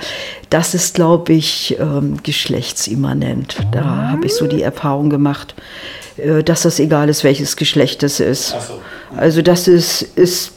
das 0.49 0.73
ist, 0.73 0.95
glaube 0.95 1.33
ich, 1.33 1.75
ähm, 1.81 2.23
geschlechtsimmanent. 2.23 3.57
Da 3.73 4.11
habe 4.11 4.27
ich 4.27 4.35
so 4.35 4.47
die 4.47 4.61
Erfahrung 4.61 5.09
gemacht, 5.09 5.53
äh, 6.15 6.43
dass 6.43 6.61
das 6.61 6.79
egal 6.79 7.09
ist, 7.09 7.25
welches 7.25 7.57
Geschlecht 7.57 8.03
es 8.03 8.21
ist. 8.21 8.51
So. 8.51 8.79
Also 9.17 9.41
das 9.41 9.67
ist, 9.67 10.03
ist 10.15 10.53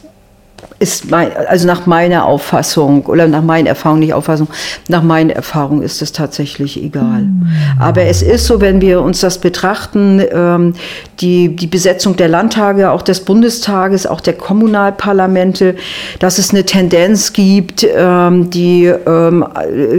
ist 0.84 1.10
mein, 1.10 1.34
also 1.34 1.66
nach 1.66 1.86
meiner 1.86 2.26
Auffassung 2.26 3.06
oder 3.06 3.26
nach 3.26 3.42
meinen 3.42 3.66
Erfahrungen, 3.66 4.00
nicht 4.00 4.12
Auffassung, 4.12 4.48
nach 4.88 5.02
meinen 5.02 5.30
Erfahrungen 5.30 5.82
ist 5.82 6.02
es 6.02 6.12
tatsächlich 6.12 6.82
egal. 6.82 7.22
Mhm. 7.22 7.48
Aber 7.80 8.02
es 8.02 8.20
ist 8.20 8.44
so, 8.44 8.60
wenn 8.60 8.82
wir 8.82 9.00
uns 9.00 9.20
das 9.20 9.38
betrachten, 9.38 10.22
ähm, 10.30 10.74
die, 11.20 11.56
die 11.56 11.66
Besetzung 11.66 12.16
der 12.16 12.28
Landtage, 12.28 12.90
auch 12.90 13.00
des 13.00 13.24
Bundestages, 13.24 14.06
auch 14.06 14.20
der 14.20 14.34
Kommunalparlamente, 14.34 15.76
dass 16.18 16.36
es 16.36 16.50
eine 16.50 16.64
Tendenz 16.64 17.32
gibt, 17.32 17.86
ähm, 17.96 18.50
die 18.50 18.84
ähm, 18.84 19.46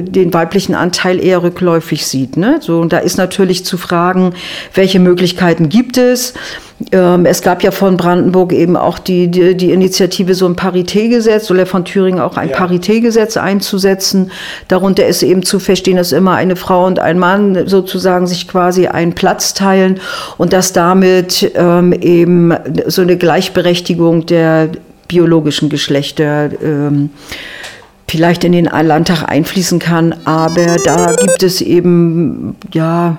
den 0.03 0.33
weiblichen 0.35 0.75
Anteil 0.75 1.19
eher 1.19 1.41
rückläufig 1.41 2.05
sieht. 2.05 2.37
Ne? 2.37 2.59
So, 2.61 2.79
und 2.79 2.93
da 2.93 2.99
ist 2.99 3.17
natürlich 3.17 3.65
zu 3.65 3.77
fragen, 3.77 4.35
welche 4.75 4.99
Möglichkeiten 4.99 5.67
gibt 5.69 5.97
es? 5.97 6.35
Ähm, 6.91 7.25
es 7.25 7.41
gab 7.41 7.63
ja 7.63 7.71
von 7.71 7.95
Brandenburg 7.95 8.51
eben 8.51 8.75
auch 8.75 8.99
die, 8.99 9.29
die, 9.29 9.55
die 9.55 9.71
Initiative, 9.71 10.35
so 10.35 10.45
ein 10.45 10.57
Paritätgesetz 10.57 11.49
oder 11.49 11.65
von 11.65 11.85
Thüringen 11.85 12.19
auch 12.19 12.35
ein 12.35 12.49
ja. 12.49 12.55
Paritätgesetz 12.55 13.37
einzusetzen. 13.37 14.31
Darunter 14.67 15.05
ist 15.05 15.23
eben 15.23 15.43
zu 15.43 15.59
verstehen, 15.59 15.95
dass 15.95 16.11
immer 16.11 16.35
eine 16.35 16.57
Frau 16.57 16.85
und 16.85 16.99
ein 16.99 17.17
Mann 17.17 17.67
sozusagen 17.67 18.27
sich 18.27 18.47
quasi 18.49 18.87
einen 18.87 19.13
Platz 19.13 19.53
teilen 19.53 20.01
und 20.37 20.51
dass 20.51 20.73
damit 20.73 21.51
ähm, 21.55 21.93
eben 21.93 22.53
so 22.87 23.01
eine 23.01 23.15
Gleichberechtigung 23.15 24.25
der 24.25 24.69
biologischen 25.07 25.69
Geschlechter 25.69 26.49
ähm, 26.61 27.09
vielleicht 28.07 28.43
in 28.43 28.51
den 28.51 28.65
Landtag 28.65 29.23
einfließen 29.23 29.79
kann. 29.79 30.13
Aber 30.25 30.77
da 30.83 31.13
gibt 31.15 31.41
es 31.43 31.61
eben, 31.61 32.55
ja, 32.73 33.17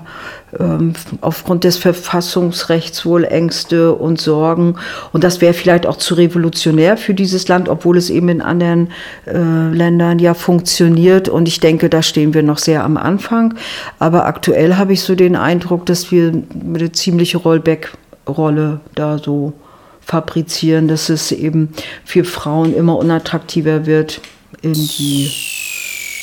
ähm, 0.59 0.93
aufgrund 1.21 1.65
des 1.65 1.77
Verfassungsrechts 1.79 3.05
wohl 3.05 3.25
Ängste 3.25 3.93
und 3.93 4.21
Sorgen. 4.21 4.77
Und 5.13 5.25
das 5.25 5.41
wäre 5.41 5.55
vielleicht 5.55 5.87
auch 5.87 5.97
zu 5.97 6.15
revolutionär 6.15 6.97
für 6.97 7.15
dieses 7.15 7.49
Land, 7.49 7.69
obwohl 7.69 7.97
es 7.97 8.11
eben 8.11 8.29
in 8.29 8.43
anderen 8.43 8.89
äh, 9.27 9.33
Ländern 9.33 10.19
ja 10.19 10.35
funktioniert. 10.35 11.29
Und 11.29 11.49
ich 11.49 11.61
denke, 11.61 11.89
da 11.89 12.03
stehen 12.03 12.35
wir 12.35 12.43
noch 12.43 12.59
sehr 12.59 12.85
am 12.85 12.97
Anfang. 12.97 13.55
Aber 13.99 14.27
aktuell 14.27 14.77
habe 14.77 14.93
ich 14.93 15.03
so 15.03 15.15
den 15.15 15.37
Eindruck, 15.37 15.87
dass 15.87 16.11
wir 16.11 16.33
eine 16.53 16.93
ziemliche 16.93 17.39
Rollback-Rolle 17.39 18.81
da 18.95 19.19
so 19.19 19.53
fabrizieren, 20.01 20.87
dass 20.87 21.09
es 21.09 21.33
eben 21.33 21.71
für 22.05 22.25
Frauen 22.25 22.75
immer 22.75 22.97
unattraktiver 22.97 23.87
wird, 23.87 24.21
in, 24.63 24.73
die, 24.73 25.31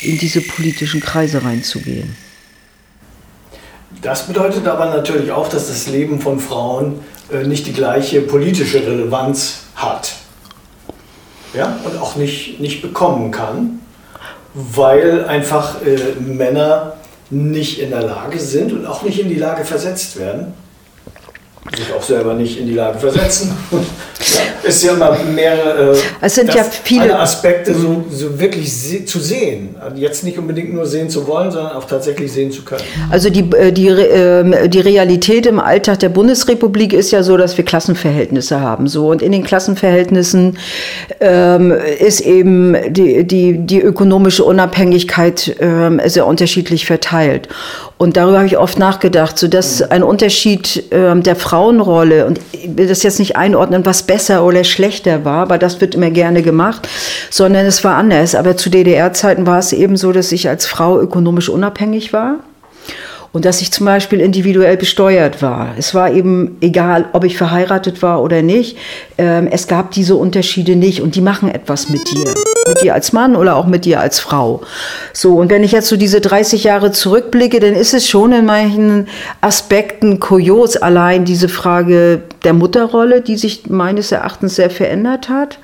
in 0.01 0.17
diese 0.17 0.41
politischen 0.41 1.01
Kreise 1.01 1.43
reinzugehen. 1.43 2.22
Das 4.03 4.27
bedeutet 4.27 4.67
aber 4.67 4.87
natürlich 4.87 5.31
auch, 5.31 5.47
dass 5.47 5.67
das 5.67 5.87
Leben 5.87 6.19
von 6.19 6.39
Frauen 6.39 6.99
äh, 7.31 7.47
nicht 7.47 7.65
die 7.65 7.73
gleiche 7.73 8.21
politische 8.21 8.85
Relevanz 8.85 9.61
hat. 9.75 10.13
Ja? 11.53 11.77
Und 11.85 11.99
auch 12.01 12.17
nicht, 12.17 12.59
nicht 12.59 12.81
bekommen 12.81 13.31
kann, 13.31 13.79
weil 14.53 15.23
einfach 15.25 15.81
äh, 15.85 16.19
Männer 16.19 16.97
nicht 17.29 17.79
in 17.79 17.91
der 17.91 18.03
Lage 18.03 18.39
sind 18.39 18.73
und 18.73 18.85
auch 18.85 19.03
nicht 19.03 19.19
in 19.19 19.29
die 19.29 19.35
Lage 19.35 19.63
versetzt 19.63 20.19
werden, 20.19 20.53
sich 21.71 21.93
auch 21.93 22.03
selber 22.03 22.33
nicht 22.33 22.59
in 22.59 22.67
die 22.67 22.73
Lage 22.73 22.99
versetzen. 22.99 23.55
ja, 23.71 24.69
ist 24.69 24.83
ja 24.83 24.93
immer 24.93 25.17
mehrere 25.33 25.95
es 26.21 26.35
sind 26.35 26.53
ja 26.53 26.63
viele 26.63 27.17
Aspekte 27.17 27.73
so, 27.73 28.03
so 28.11 28.39
wirklich 28.39 28.71
se 28.73 29.05
zu 29.05 29.19
sehen. 29.19 29.75
Also 29.79 29.97
jetzt 29.97 30.23
nicht 30.23 30.37
unbedingt 30.37 30.73
nur 30.73 30.85
sehen 30.85 31.09
zu 31.09 31.25
wollen, 31.27 31.51
sondern 31.51 31.73
auch 31.73 31.85
tatsächlich 31.85 32.31
sehen 32.31 32.51
zu 32.51 32.63
können. 32.63 32.83
Also 33.09 33.29
die, 33.29 33.49
äh, 33.55 33.71
die, 33.71 33.87
ähm, 33.87 34.53
die 34.67 34.79
Realität 34.81 35.45
im 35.45 35.59
Alltag 35.59 35.99
der 35.99 36.09
Bundesrepublik 36.09 36.93
ist 36.93 37.11
ja 37.11 37.23
so, 37.23 37.37
dass 37.37 37.57
wir 37.57 37.65
Klassenverhältnisse 37.65 38.59
haben. 38.59 38.87
So. 38.87 39.09
Und 39.09 39.21
in 39.21 39.31
den 39.31 39.43
Klassenverhältnissen 39.43 40.57
ähm, 41.21 41.71
ist 41.99 42.21
eben 42.21 42.75
die, 42.89 43.23
die, 43.25 43.57
die 43.59 43.81
ökonomische 43.81 44.43
Unabhängigkeit 44.43 45.55
ähm, 45.59 46.01
sehr 46.05 46.27
unterschiedlich 46.27 46.85
verteilt. 46.85 47.47
Und 47.97 48.17
darüber 48.17 48.37
habe 48.37 48.47
ich 48.47 48.57
oft 48.57 48.79
nachgedacht, 48.79 49.37
so 49.37 49.47
dass 49.47 49.81
ein 49.81 50.03
Unterschied 50.03 50.83
ähm, 50.91 51.23
der 51.23 51.35
Frauenrolle 51.35 52.25
und 52.25 52.39
ich 52.51 52.75
will 52.75 52.87
das 52.87 53.03
jetzt 53.03 53.19
nicht 53.19 53.35
einordnen, 53.35 53.85
was 53.85 54.03
besser 54.03 54.43
oder 54.43 54.63
schlechter 54.63 55.23
war, 55.25 55.43
aber 55.43 55.57
das 55.57 55.79
wird 55.79 55.95
immer 55.95 56.09
gerne 56.09 56.41
gemacht, 56.41 56.87
sondern 57.29 57.65
es 57.65 57.83
war 57.83 57.95
anders. 57.95 58.35
Aber 58.35 58.57
zu 58.57 58.69
DDR-Zeiten 58.69 59.45
war 59.45 59.59
es 59.59 59.73
eben 59.73 59.95
so, 59.95 60.11
dass 60.11 60.31
ich 60.31 60.49
als 60.49 60.65
Frau 60.65 60.99
ökonomisch 60.99 61.49
unabhängig 61.49 62.13
war 62.13 62.37
und 63.33 63.45
dass 63.45 63.61
ich 63.61 63.71
zum 63.71 63.85
Beispiel 63.85 64.21
individuell 64.21 64.77
besteuert 64.77 65.41
war. 65.41 65.73
Es 65.77 65.93
war 65.93 66.11
eben 66.11 66.57
egal, 66.61 67.09
ob 67.13 67.23
ich 67.25 67.35
verheiratet 67.35 68.01
war 68.01 68.21
oder 68.21 68.41
nicht. 68.41 68.77
Ähm, 69.17 69.47
es 69.51 69.67
gab 69.67 69.91
diese 69.91 70.15
Unterschiede 70.15 70.75
nicht 70.75 71.01
und 71.01 71.15
die 71.15 71.21
machen 71.21 71.49
etwas 71.49 71.89
mit 71.89 72.09
dir. 72.09 72.33
Mit 72.67 72.81
dir 72.81 72.93
als 72.93 73.13
Mann 73.13 73.35
oder 73.35 73.55
auch 73.55 73.65
mit 73.65 73.85
dir 73.85 73.99
als 73.99 74.19
Frau. 74.19 74.61
So, 75.11 75.35
und 75.35 75.49
wenn 75.49 75.63
ich 75.63 75.71
jetzt 75.71 75.87
so 75.87 75.97
diese 75.97 76.21
30 76.21 76.63
Jahre 76.63 76.91
zurückblicke, 76.91 77.59
dann 77.59 77.73
ist 77.73 77.93
es 77.93 78.07
schon 78.07 78.31
in 78.31 78.45
manchen 78.45 79.07
Aspekten 79.41 80.19
kurios, 80.19 80.77
allein 80.77 81.25
diese 81.25 81.49
Frage 81.49 82.21
der 82.43 82.53
Mutterrolle, 82.53 83.21
die 83.21 83.37
sich 83.37 83.69
meines 83.69 84.11
Erachtens 84.11 84.55
sehr 84.55 84.69
verändert 84.69 85.29
hat 85.29 85.59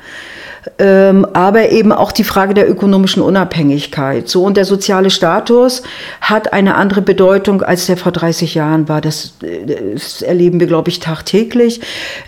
ähm, 0.78 1.26
aber 1.34 1.70
eben 1.70 1.92
auch 1.92 2.12
die 2.12 2.24
Frage 2.24 2.54
der 2.54 2.70
ökonomischen 2.70 3.22
Unabhängigkeit. 3.22 4.28
So 4.30 4.44
und 4.44 4.58
der 4.58 4.66
soziale 4.66 5.10
Status 5.10 5.84
hat 6.22 6.54
eine 6.54 6.76
andere 6.76 7.02
Bedeutung, 7.02 7.62
als 7.62 7.86
der 7.86 7.98
vor 7.98 8.12
30 8.12 8.56
Jahren 8.56 8.90
war. 8.90 9.02
Das, 9.02 9.34
das 9.42 10.22
erleben 10.22 10.60
wir, 10.60 10.68
glaube 10.68 10.90
ich, 10.90 11.00
tagtäglich, 11.00 11.82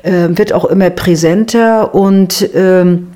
äh, 0.04 0.30
wird 0.30 0.54
auch 0.54 0.66
immer 0.66 0.90
präsenter 0.90 1.94
und 1.94 2.50
ähm, 2.54 3.08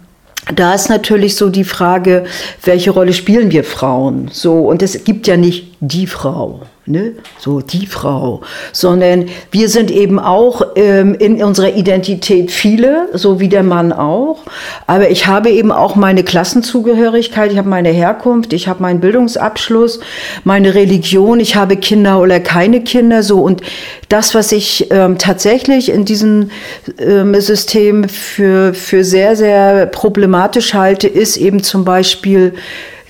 da 0.53 0.73
ist 0.73 0.89
natürlich 0.89 1.35
so 1.35 1.49
die 1.49 1.63
Frage, 1.63 2.25
welche 2.63 2.91
Rolle 2.91 3.13
spielen 3.13 3.51
wir 3.51 3.63
Frauen? 3.63 4.29
So, 4.31 4.59
und 4.59 4.81
es 4.81 5.03
gibt 5.03 5.27
ja 5.27 5.37
nicht 5.37 5.75
die 5.79 6.07
Frau 6.07 6.61
ne? 6.85 7.13
so 7.39 7.61
die 7.61 7.87
Frau, 7.87 8.41
sondern 8.71 9.25
wir 9.51 9.69
sind 9.69 9.91
eben 9.91 10.19
auch 10.19 10.61
ähm, 10.75 11.15
in 11.15 11.43
unserer 11.43 11.73
Identität 11.73 12.51
viele, 12.51 13.09
so 13.13 13.39
wie 13.39 13.49
der 13.49 13.63
Mann 13.63 13.91
auch. 13.91 14.39
Aber 14.87 15.09
ich 15.09 15.27
habe 15.27 15.49
eben 15.49 15.71
auch 15.71 15.95
meine 15.95 16.23
Klassenzugehörigkeit, 16.23 17.51
ich 17.51 17.57
habe 17.57 17.69
meine 17.69 17.89
Herkunft, 17.89 18.53
ich 18.53 18.67
habe 18.67 18.81
meinen 18.81 18.99
Bildungsabschluss, 18.99 19.99
meine 20.43 20.75
Religion, 20.75 21.39
ich 21.39 21.55
habe 21.55 21.77
Kinder 21.77 22.19
oder 22.19 22.39
keine 22.39 22.81
Kinder, 22.81 23.23
so 23.23 23.39
und 23.39 23.61
das, 24.09 24.35
was 24.35 24.51
ich 24.51 24.91
ähm, 24.91 25.17
tatsächlich 25.17 25.89
in 25.89 26.05
diesem 26.05 26.51
ähm, 26.99 27.39
System 27.41 28.07
für, 28.07 28.73
für 28.73 29.03
sehr, 29.03 29.35
sehr 29.35 29.87
problematisch 29.87 30.73
halte, 30.73 31.07
ist 31.07 31.37
eben 31.37 31.63
zum 31.63 31.85
Beispiel 31.85 32.53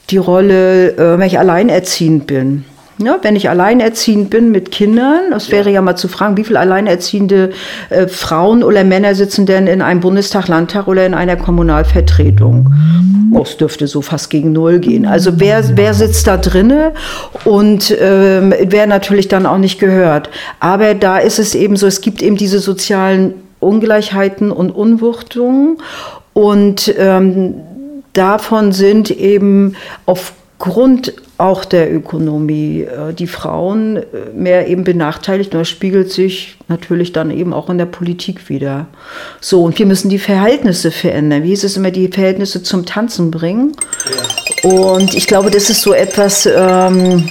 die 0.10 0.18
Rolle, 0.18 0.92
äh, 0.92 1.20
wenn 1.20 1.28
ich 1.28 1.40
alleinerziehend 1.40 2.28
bin. 2.28 2.66
Ja, 2.98 3.20
wenn 3.24 3.36
ich 3.36 3.50
alleinerziehend 3.50 4.30
bin 4.30 4.52
mit 4.52 4.72
Kindern, 4.72 5.32
das 5.32 5.52
wäre 5.52 5.70
ja 5.70 5.82
mal 5.82 5.98
zu 5.98 6.08
fragen, 6.08 6.38
wie 6.38 6.46
viele 6.46 6.60
alleinerziehende 6.60 7.50
äh, 7.90 8.08
Frauen 8.08 8.64
oder 8.64 8.86
Männer 8.86 9.16
sitzen 9.16 9.46
denn 9.46 9.68
in 9.68 9.82
einem 9.82 10.00
Bundestag, 10.00 10.48
Landtag 10.48 10.88
oder 10.88 11.06
in 11.06 11.14
einer 11.14 11.36
Kommunalvertretung? 11.36 12.74
Oh, 13.34 13.42
es 13.42 13.58
dürfte 13.58 13.88
so 13.88 14.02
fast 14.02 14.30
gegen 14.30 14.54
Null 14.54 14.80
gehen. 14.80 15.06
Also 15.06 15.42
wer, 15.42 15.62
wer 15.76 15.94
sitzt 15.94 16.26
da 16.28 16.38
drinne 16.38 16.94
und 17.44 17.94
ähm, 18.00 18.54
wer 18.62 18.88
natürlich 18.88 19.28
dann 19.28 19.46
auch 19.46 19.58
nicht 19.58 19.78
gehört. 19.78 20.30
Aber 20.62 20.94
da 20.94 21.18
ist 21.18 21.38
es 21.38 21.54
eben 21.54 21.76
so, 21.76 21.88
es 21.88 22.00
gibt 22.00 22.22
eben 22.22 22.38
diese 22.38 22.60
sozialen 22.60 23.34
Ungleichheiten 23.60 24.52
und 24.52 24.72
Unwuchtungen 24.72 25.80
und 26.32 26.94
ähm, 26.98 27.56
davon 28.14 28.72
sind 28.72 29.12
eben 29.12 29.76
aufgrund 30.58 31.14
auch 31.38 31.66
der 31.66 31.94
Ökonomie 31.94 32.82
äh, 32.82 33.14
die 33.14 33.28
Frauen 33.28 33.98
äh, 33.98 34.04
mehr 34.34 34.68
eben 34.68 34.84
benachteiligt 34.84 35.54
und 35.54 35.60
das 35.60 35.70
spiegelt 35.70 36.12
sich 36.12 36.58
natürlich 36.70 37.12
dann 37.12 37.30
eben 37.30 37.54
auch 37.54 37.70
in 37.70 37.78
der 37.78 37.86
Politik 37.86 38.48
wieder. 38.50 38.88
So, 39.42 39.64
und 39.64 39.78
wir 39.78 39.86
müssen 39.86 40.10
die 40.10 40.18
Verhältnisse 40.18 40.92
verändern. 40.92 41.44
Wie 41.44 41.52
ist 41.52 41.66
es 41.66 41.76
immer, 41.76 41.92
die 41.92 42.08
Verhältnisse 42.08 42.64
zum 42.64 42.86
Tanzen 42.86 43.32
bringen? 43.32 43.74
Und 44.64 45.14
ich 45.14 45.28
glaube, 45.28 45.52
das 45.52 45.70
ist 45.70 45.82
so 45.82 45.94
etwas, 45.94 46.46
ähm, 46.46 47.30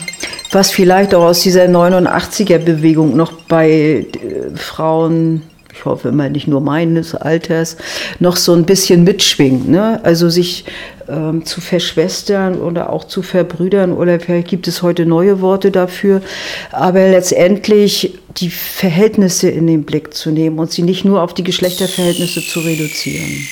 was 0.53 0.71
vielleicht 0.71 1.15
auch 1.15 1.25
aus 1.25 1.41
dieser 1.41 1.65
89er-Bewegung 1.65 3.17
noch 3.17 3.33
bei 3.49 3.71
äh, 3.71 4.57
Frauen 4.57 5.43
ich 5.75 5.85
hoffe 5.85 6.09
immer 6.09 6.29
nicht 6.29 6.47
nur 6.47 6.61
meines 6.61 7.15
Alters, 7.15 7.77
noch 8.21 8.37
so 8.37 8.53
ein 8.55 8.65
bisschen 8.65 9.03
mitschwingt. 9.05 9.69
Ne? 9.69 10.01
Also 10.05 10.29
sich 10.29 10.65
ähm, 11.09 11.45
zu 11.45 11.61
verschwestern 11.61 12.61
oder 12.61 12.91
auch 12.91 13.05
zu 13.05 13.23
verbrüdern 13.23 13.93
oder 13.93 14.21
vielleicht 14.21 14.49
gibt 14.49 14.69
es 14.69 14.83
heute 14.83 15.05
neue 15.05 15.41
Worte 15.41 15.71
dafür, 15.71 16.23
aber 16.71 17.09
letztendlich 17.09 18.19
die 18.37 18.51
Verhältnisse 18.51 19.49
in 19.49 19.67
den 19.67 19.85
Blick 19.85 20.15
zu 20.15 20.31
nehmen 20.31 20.59
und 20.59 20.71
sie 20.71 20.83
nicht 20.83 21.05
nur 21.05 21.23
auf 21.23 21.35
die 21.35 21.45
Geschlechterverhältnisse 21.45 22.41
zu 22.41 22.61
reduzieren. 22.61 23.47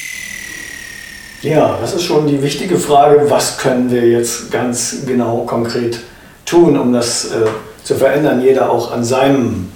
Ja, 1.43 1.77
das 1.81 1.95
ist 1.95 2.05
schon 2.05 2.29
die 2.29 2.41
wichtige 2.41 2.79
Frage, 2.79 3.29
was 3.29 3.59
können 3.59 3.91
wir 3.91 4.07
jetzt 4.09 4.53
ganz 4.53 4.99
genau 5.07 5.39
konkret 5.39 5.99
tun, 6.47 6.79
um 6.79 6.93
das 6.93 7.33
äh, 7.33 7.47
zu 7.83 7.97
verändern, 7.97 8.41
jeder 8.41 8.71
auch 8.71 8.93
an 8.93 9.03
seinem 9.03 9.72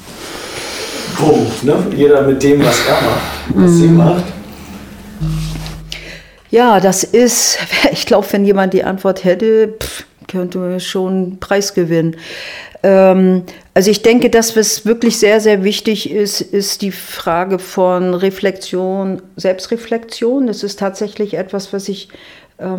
Punkt, 1.16 1.64
ne? 1.64 1.74
jeder 1.96 2.22
mit 2.22 2.42
dem, 2.42 2.64
was 2.64 2.86
er 2.86 2.94
macht, 2.94 3.54
was 3.54 3.70
mhm. 3.70 3.76
sie 3.76 3.88
macht. 3.88 4.24
Ja, 6.50 6.80
das 6.80 7.04
ist, 7.04 7.58
ich 7.92 8.06
glaube, 8.06 8.26
wenn 8.30 8.44
jemand 8.44 8.74
die 8.74 8.84
Antwort 8.84 9.24
hätte, 9.24 9.74
pff, 9.80 10.04
könnte 10.28 10.58
man 10.58 10.80
schon 10.80 11.12
einen 11.12 11.40
Preis 11.40 11.74
gewinnen. 11.74 12.16
Ähm, 12.82 13.44
also 13.74 13.90
ich 13.90 14.02
denke, 14.02 14.30
das, 14.30 14.56
was 14.56 14.86
wirklich 14.86 15.18
sehr, 15.18 15.40
sehr 15.40 15.64
wichtig 15.64 16.10
ist, 16.10 16.40
ist 16.40 16.82
die 16.82 16.92
Frage 16.92 17.58
von 17.58 18.14
Reflexion, 18.14 19.22
Selbstreflexion. 19.36 20.46
Das 20.46 20.62
ist 20.62 20.78
tatsächlich 20.78 21.34
etwas, 21.34 21.72
was 21.72 21.88
ich 21.88 22.08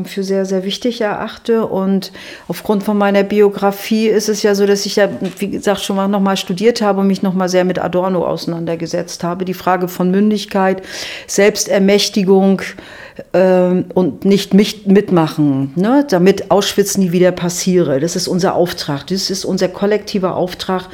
für 0.05 0.23
sehr, 0.23 0.45
sehr 0.45 0.63
wichtig 0.63 1.01
erachte. 1.01 1.65
Und 1.65 2.11
aufgrund 2.47 2.83
von 2.83 2.97
meiner 2.97 3.23
Biografie 3.23 4.07
ist 4.07 4.27
es 4.27 4.41
ja 4.41 4.55
so, 4.55 4.65
dass 4.65 4.85
ich 4.85 4.95
ja, 4.95 5.07
wie 5.37 5.49
gesagt, 5.49 5.81
schon 5.81 5.95
mal 5.95 6.07
nochmal 6.07 6.37
studiert 6.37 6.81
habe 6.81 7.01
und 7.01 7.07
mich 7.07 7.21
nochmal 7.21 7.47
sehr 7.49 7.63
mit 7.63 7.77
Adorno 7.77 8.25
auseinandergesetzt 8.25 9.23
habe. 9.23 9.45
Die 9.45 9.53
Frage 9.53 9.87
von 9.87 10.09
Mündigkeit, 10.09 10.81
Selbstermächtigung, 11.27 12.61
ähm, 13.33 13.85
und 13.93 14.25
nicht 14.25 14.53
mitmachen, 14.53 15.71
ne? 15.75 16.05
damit 16.09 16.51
Auschwitz 16.51 16.97
nie 16.97 17.11
wieder 17.11 17.31
passiere. 17.31 17.99
Das 17.99 18.15
ist 18.15 18.27
unser 18.27 18.55
Auftrag. 18.55 19.07
Das 19.07 19.29
ist 19.29 19.45
unser 19.45 19.67
kollektiver 19.67 20.35
Auftrag 20.35 20.87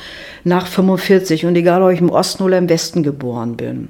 nach 0.44 0.68
45 0.68 1.46
und 1.46 1.56
egal, 1.56 1.82
ob 1.84 1.92
ich 1.92 2.00
im 2.00 2.10
Osten 2.10 2.44
oder 2.44 2.58
im 2.58 2.70
Westen 2.70 3.04
geboren 3.04 3.56
bin. 3.56 3.90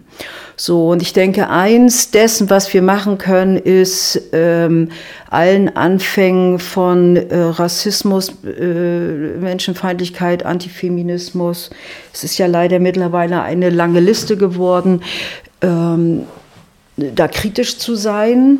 So, 0.55 0.89
und 0.89 1.01
ich 1.01 1.13
denke, 1.13 1.49
eins 1.49 2.11
dessen, 2.11 2.49
was 2.49 2.71
wir 2.73 2.83
machen 2.83 3.17
können, 3.17 3.57
ist 3.57 4.21
ähm, 4.33 4.89
allen 5.29 5.75
Anfängen 5.75 6.59
von 6.59 7.15
äh, 7.15 7.35
Rassismus, 7.35 8.33
äh, 8.43 9.39
Menschenfeindlichkeit, 9.39 10.45
Antifeminismus, 10.45 11.71
es 12.13 12.23
ist 12.23 12.37
ja 12.37 12.45
leider 12.45 12.79
mittlerweile 12.79 13.41
eine 13.41 13.71
lange 13.71 13.99
Liste 13.99 14.37
geworden, 14.37 15.01
ähm, 15.61 16.25
da 16.97 17.27
kritisch 17.27 17.77
zu 17.77 17.95
sein 17.95 18.59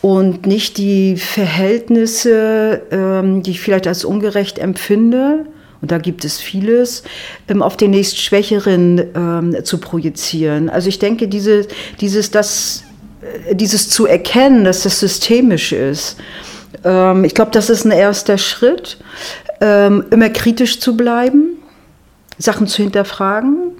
und 0.00 0.46
nicht 0.46 0.78
die 0.78 1.16
Verhältnisse, 1.16 2.82
ähm, 2.90 3.42
die 3.42 3.52
ich 3.52 3.60
vielleicht 3.60 3.86
als 3.86 4.04
ungerecht 4.04 4.58
empfinde, 4.58 5.46
und 5.82 5.90
da 5.90 5.98
gibt 5.98 6.24
es 6.24 6.40
vieles, 6.40 7.02
ähm, 7.46 7.60
auf 7.60 7.76
den 7.76 7.90
nächstschwächeren 7.90 9.02
ähm, 9.14 9.64
zu 9.64 9.78
projizieren. 9.78 10.70
Also 10.70 10.88
ich 10.88 10.98
denke, 10.98 11.28
diese, 11.28 11.66
dieses, 12.00 12.30
das, 12.30 12.84
äh, 13.50 13.54
dieses 13.54 13.90
zu 13.90 14.06
erkennen, 14.06 14.64
dass 14.64 14.82
das 14.82 15.00
systemisch 15.00 15.72
ist, 15.72 16.16
ich 16.76 17.34
glaube, 17.34 17.50
das 17.52 17.70
ist 17.70 17.86
ein 17.86 17.92
erster 17.92 18.36
Schritt, 18.36 18.98
immer 19.60 20.28
kritisch 20.28 20.80
zu 20.80 20.96
bleiben, 20.96 21.56
Sachen 22.36 22.66
zu 22.66 22.82
hinterfragen 22.82 23.74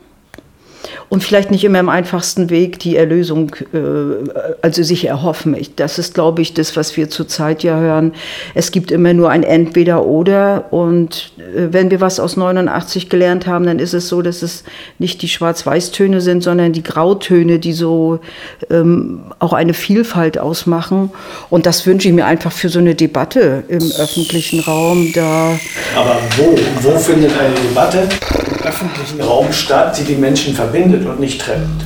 und 1.08 1.22
vielleicht 1.22 1.50
nicht 1.50 1.64
immer 1.64 1.80
im 1.80 1.88
einfachsten 1.88 2.50
Weg 2.50 2.78
die 2.78 2.96
Erlösung, 2.96 3.54
äh, 3.72 3.78
also 4.62 4.82
sich 4.82 5.06
erhoffen. 5.06 5.56
Das 5.76 5.98
ist, 5.98 6.14
glaube 6.14 6.42
ich, 6.42 6.54
das, 6.54 6.76
was 6.76 6.96
wir 6.96 7.10
zurzeit 7.10 7.62
ja 7.62 7.78
hören. 7.78 8.12
Es 8.54 8.70
gibt 8.70 8.90
immer 8.90 9.14
nur 9.14 9.30
ein 9.30 9.42
Entweder-Oder 9.42 10.72
und 10.72 11.32
äh, 11.38 11.68
wenn 11.70 11.90
wir 11.90 12.00
was 12.00 12.20
aus 12.20 12.36
89 12.36 13.08
gelernt 13.08 13.46
haben, 13.46 13.66
dann 13.66 13.78
ist 13.78 13.94
es 13.94 14.08
so, 14.08 14.22
dass 14.22 14.42
es 14.42 14.64
nicht 14.98 15.22
die 15.22 15.28
Schwarz-Weiß-Töne 15.28 16.20
sind, 16.20 16.42
sondern 16.42 16.72
die 16.72 16.82
Grautöne, 16.82 17.58
die 17.58 17.72
so 17.72 18.20
ähm, 18.70 19.20
auch 19.38 19.52
eine 19.52 19.74
Vielfalt 19.74 20.38
ausmachen. 20.38 21.10
Und 21.50 21.66
das 21.66 21.86
wünsche 21.86 22.08
ich 22.08 22.14
mir 22.14 22.26
einfach 22.26 22.52
für 22.52 22.68
so 22.68 22.78
eine 22.78 22.94
Debatte 22.94 23.64
im 23.68 23.82
öffentlichen 23.98 24.60
Raum. 24.60 25.12
Da 25.14 25.58
Aber 25.96 26.18
wo, 26.36 26.56
wo 26.80 26.98
findet 26.98 27.32
eine 27.38 27.54
Debatte 27.54 28.08
öffentlichen 28.64 29.20
Raum 29.20 29.52
statt, 29.52 29.98
die 29.98 30.04
die 30.04 30.16
Menschen 30.16 30.54
verbindet 30.54 31.06
und 31.06 31.20
nicht 31.20 31.40
trennt? 31.40 31.84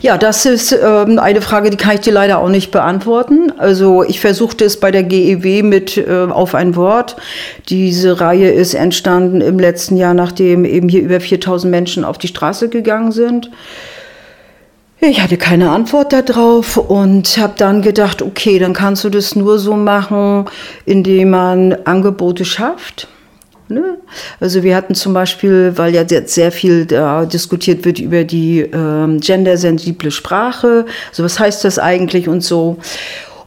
Ja, 0.00 0.18
das 0.18 0.46
ist 0.46 0.72
ähm, 0.72 1.18
eine 1.18 1.42
Frage, 1.42 1.70
die 1.70 1.76
kann 1.76 1.94
ich 1.94 2.00
dir 2.00 2.12
leider 2.12 2.38
auch 2.38 2.48
nicht 2.48 2.70
beantworten. 2.70 3.52
Also 3.58 4.02
ich 4.02 4.20
versuchte 4.20 4.64
es 4.64 4.80
bei 4.80 4.90
der 4.90 5.02
GEW 5.02 5.62
mit 5.62 5.96
äh, 5.96 6.26
auf 6.30 6.54
ein 6.54 6.76
Wort. 6.76 7.16
Diese 7.68 8.20
Reihe 8.20 8.50
ist 8.50 8.74
entstanden 8.74 9.40
im 9.40 9.58
letzten 9.58 9.96
Jahr, 9.96 10.14
nachdem 10.14 10.64
eben 10.64 10.88
hier 10.88 11.02
über 11.02 11.20
4000 11.20 11.70
Menschen 11.70 12.04
auf 12.04 12.18
die 12.18 12.28
Straße 12.28 12.68
gegangen 12.68 13.12
sind. 13.12 13.50
Ich 15.00 15.20
hatte 15.20 15.36
keine 15.36 15.70
Antwort 15.70 16.12
darauf 16.12 16.76
und 16.76 17.36
habe 17.36 17.54
dann 17.56 17.82
gedacht, 17.82 18.22
okay, 18.22 18.60
dann 18.60 18.72
kannst 18.72 19.02
du 19.02 19.10
das 19.10 19.34
nur 19.34 19.58
so 19.58 19.74
machen, 19.74 20.44
indem 20.86 21.30
man 21.30 21.76
Angebote 21.84 22.44
schafft 22.44 23.08
Ne? 23.72 23.98
Also 24.40 24.62
wir 24.62 24.76
hatten 24.76 24.94
zum 24.94 25.14
Beispiel, 25.14 25.72
weil 25.76 25.94
ja 25.94 26.02
jetzt 26.02 26.34
sehr 26.34 26.52
viel 26.52 26.86
da 26.86 27.24
diskutiert 27.24 27.84
wird 27.84 27.98
über 27.98 28.24
die 28.24 28.60
ähm, 28.60 29.20
gendersensible 29.20 30.10
Sprache, 30.10 30.86
also 31.10 31.24
was 31.24 31.38
heißt 31.38 31.64
das 31.64 31.78
eigentlich 31.78 32.28
und 32.28 32.42
so. 32.42 32.78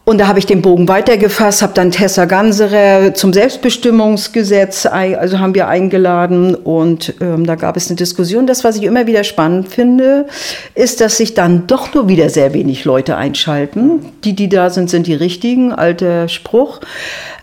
Und 0.07 0.19
da 0.19 0.27
habe 0.27 0.37
ich 0.37 0.45
den 0.45 0.61
Bogen 0.61 0.87
weitergefasst, 0.87 1.63
habe 1.63 1.73
dann 1.73 1.89
Tessa 1.89 2.25
Ganserer 2.25 3.15
zum 3.15 3.33
Selbstbestimmungsgesetz, 3.33 4.85
also 4.85 5.39
haben 5.39 5.55
wir 5.55 5.67
eingeladen 5.67 6.53
und 6.53 7.15
ähm, 7.21 7.47
da 7.47 7.55
gab 7.55 7.75
es 7.75 7.89
eine 7.89 7.95
Diskussion. 7.95 8.45
Das, 8.45 8.63
was 8.63 8.75
ich 8.75 8.83
immer 8.83 9.07
wieder 9.07 9.23
spannend 9.23 9.69
finde, 9.69 10.27
ist, 10.75 11.01
dass 11.01 11.17
sich 11.17 11.33
dann 11.33 11.65
doch 11.65 11.95
nur 11.95 12.07
wieder 12.07 12.29
sehr 12.29 12.53
wenig 12.53 12.85
Leute 12.85 13.17
einschalten. 13.17 14.13
Die, 14.23 14.33
die 14.33 14.47
da 14.47 14.69
sind, 14.69 14.91
sind 14.91 15.07
die 15.07 15.15
richtigen, 15.15 15.73
alter 15.73 16.29
Spruch 16.29 16.81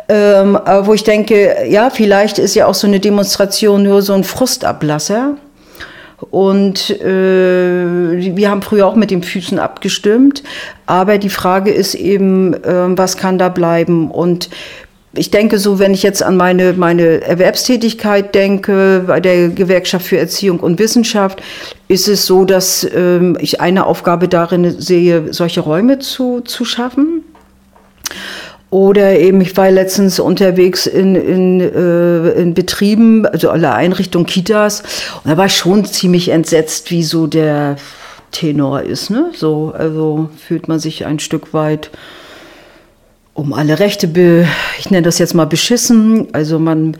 ähm, 0.08 0.58
wo 0.82 0.94
ich 0.94 1.04
denke, 1.04 1.66
ja, 1.68 1.90
vielleicht 1.90 2.38
ist 2.38 2.54
ja 2.54 2.66
auch 2.66 2.74
so 2.74 2.86
eine 2.86 3.00
Demonstration 3.00 3.82
nur 3.82 4.02
so 4.02 4.12
ein 4.12 4.24
Frustablasser. 4.24 5.36
Und 6.30 6.90
äh, 7.00 8.36
wir 8.36 8.50
haben 8.50 8.62
früher 8.62 8.86
auch 8.86 8.94
mit 8.94 9.10
den 9.10 9.22
Füßen 9.22 9.58
abgestimmt. 9.58 10.42
Aber 10.86 11.18
die 11.18 11.30
Frage 11.30 11.72
ist 11.72 11.94
eben, 11.94 12.54
äh, 12.54 12.96
was 12.96 13.16
kann 13.16 13.38
da 13.38 13.48
bleiben? 13.48 14.10
Und 14.10 14.48
ich 15.14 15.30
denke 15.30 15.58
so, 15.58 15.78
wenn 15.78 15.92
ich 15.92 16.02
jetzt 16.02 16.22
an 16.22 16.36
meine, 16.36 16.72
meine 16.72 17.22
Erwerbstätigkeit 17.22 18.34
denke, 18.34 19.04
bei 19.06 19.20
der 19.20 19.48
Gewerkschaft 19.48 20.06
für 20.06 20.18
Erziehung 20.18 20.60
und 20.60 20.78
Wissenschaft, 20.78 21.42
ist 21.88 22.08
es 22.08 22.24
so, 22.24 22.44
dass 22.44 22.88
ähm, 22.94 23.36
ich 23.40 23.60
eine 23.60 23.84
Aufgabe 23.84 24.28
darin 24.28 24.80
sehe, 24.80 25.32
solche 25.32 25.60
Räume 25.60 25.98
zu, 25.98 26.40
zu 26.40 26.64
schaffen. 26.64 27.24
Oder 28.72 29.18
eben, 29.18 29.42
ich 29.42 29.54
war 29.58 29.70
letztens 29.70 30.18
unterwegs 30.18 30.86
in, 30.86 31.14
in, 31.14 31.60
äh, 31.60 32.30
in 32.30 32.54
Betrieben, 32.54 33.26
also 33.26 33.50
alle 33.50 33.74
Einrichtungen, 33.74 34.26
Kitas, 34.26 34.80
und 35.22 35.30
da 35.30 35.36
war 35.36 35.44
ich 35.44 35.56
schon 35.58 35.84
ziemlich 35.84 36.30
entsetzt, 36.30 36.90
wie 36.90 37.02
so 37.02 37.26
der 37.26 37.76
Tenor 38.30 38.80
ist. 38.80 39.10
Ne? 39.10 39.30
So, 39.34 39.74
also 39.76 40.30
fühlt 40.38 40.68
man 40.68 40.78
sich 40.78 41.04
ein 41.04 41.18
Stück 41.18 41.52
weit 41.52 41.90
um 43.34 43.52
alle 43.52 43.78
Rechte, 43.78 44.08
be, 44.08 44.48
ich 44.78 44.90
nenne 44.90 45.02
das 45.02 45.18
jetzt 45.18 45.34
mal 45.34 45.44
beschissen. 45.44 46.28
Also 46.32 46.58
man, 46.58 46.96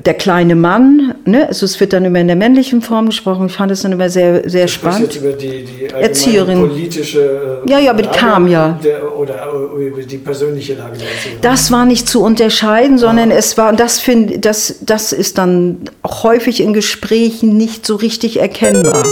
der 0.00 0.14
kleine 0.14 0.54
Mann, 0.54 1.14
ne? 1.24 1.46
also 1.48 1.64
es 1.64 1.78
wird 1.80 1.92
dann 1.92 2.04
immer 2.04 2.20
in 2.20 2.26
der 2.26 2.36
männlichen 2.36 2.82
Form 2.82 3.06
gesprochen. 3.06 3.46
Ich 3.46 3.52
fand 3.52 3.70
das 3.70 3.82
dann 3.82 3.92
immer 3.92 4.08
sehr, 4.08 4.48
sehr 4.48 4.68
spannend. 4.68 5.14
Jetzt 5.14 5.16
über 5.16 5.32
die, 5.32 5.64
die 5.64 5.84
Erzieherin. 5.86 6.68
politische 6.68 7.62
äh, 7.66 7.70
Ja, 7.70 7.78
ja, 7.78 7.90
aber 7.90 8.02
die 8.02 8.08
kam 8.08 8.48
ja. 8.48 8.78
Der, 8.82 9.16
oder 9.16 9.50
über 9.78 10.02
die 10.02 10.18
persönliche 10.18 10.74
Lage 10.74 10.98
der 10.98 11.08
Erzieherin. 11.08 11.38
Das 11.42 11.70
war 11.70 11.84
nicht 11.84 12.08
zu 12.08 12.22
unterscheiden, 12.22 12.98
sondern 12.98 13.30
ah. 13.30 13.36
es 13.36 13.56
war, 13.56 13.70
und 13.70 13.80
das 13.80 14.00
finde, 14.00 14.38
das, 14.38 14.76
das 14.80 15.12
ist 15.12 15.38
dann 15.38 15.82
auch 16.02 16.24
häufig 16.24 16.60
in 16.60 16.72
Gesprächen 16.72 17.56
nicht 17.56 17.86
so 17.86 17.96
richtig 17.96 18.40
erkennbar. 18.40 19.04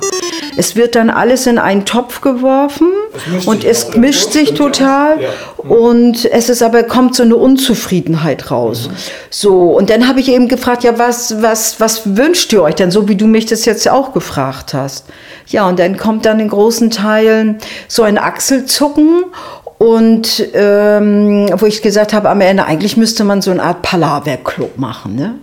Es 0.56 0.76
wird 0.76 0.94
dann 0.94 1.10
alles 1.10 1.46
in 1.46 1.58
einen 1.58 1.84
Topf 1.84 2.20
geworfen 2.20 2.88
und 3.46 3.64
es 3.64 3.94
mischt 3.96 4.32
sich 4.32 4.54
total 4.54 5.20
ja. 5.20 5.28
mhm. 5.62 5.70
und 5.70 6.24
es 6.24 6.48
ist 6.48 6.62
aber 6.62 6.82
kommt 6.82 7.14
so 7.14 7.22
eine 7.22 7.36
Unzufriedenheit 7.36 8.50
raus. 8.50 8.88
Mhm. 8.88 8.96
So 9.30 9.76
und 9.76 9.90
dann 9.90 10.08
habe 10.08 10.20
ich 10.20 10.30
eben 10.30 10.48
gefragt, 10.48 10.84
ja 10.84 10.98
was 10.98 11.42
was 11.42 11.80
was 11.80 12.16
wünscht 12.16 12.52
ihr 12.52 12.62
euch 12.62 12.74
denn 12.74 12.90
so 12.90 13.08
wie 13.08 13.16
du 13.16 13.26
mich 13.26 13.46
das 13.46 13.64
jetzt 13.64 13.88
auch 13.88 14.12
gefragt 14.12 14.74
hast? 14.74 15.06
Ja 15.46 15.68
und 15.68 15.78
dann 15.78 15.96
kommt 15.96 16.26
dann 16.26 16.40
in 16.40 16.48
großen 16.48 16.90
Teilen 16.90 17.58
so 17.88 18.02
ein 18.02 18.18
Achselzucken 18.18 19.24
und 19.78 20.46
ähm, 20.54 21.48
wo 21.56 21.66
ich 21.66 21.82
gesagt 21.82 22.12
habe, 22.12 22.30
am 22.30 22.40
Ende 22.40 22.64
eigentlich 22.64 22.96
müsste 22.96 23.24
man 23.24 23.42
so 23.42 23.50
eine 23.50 23.62
Art 23.62 23.82
Palaver-Club 23.82 24.78
machen, 24.78 25.16
ne? 25.16 25.34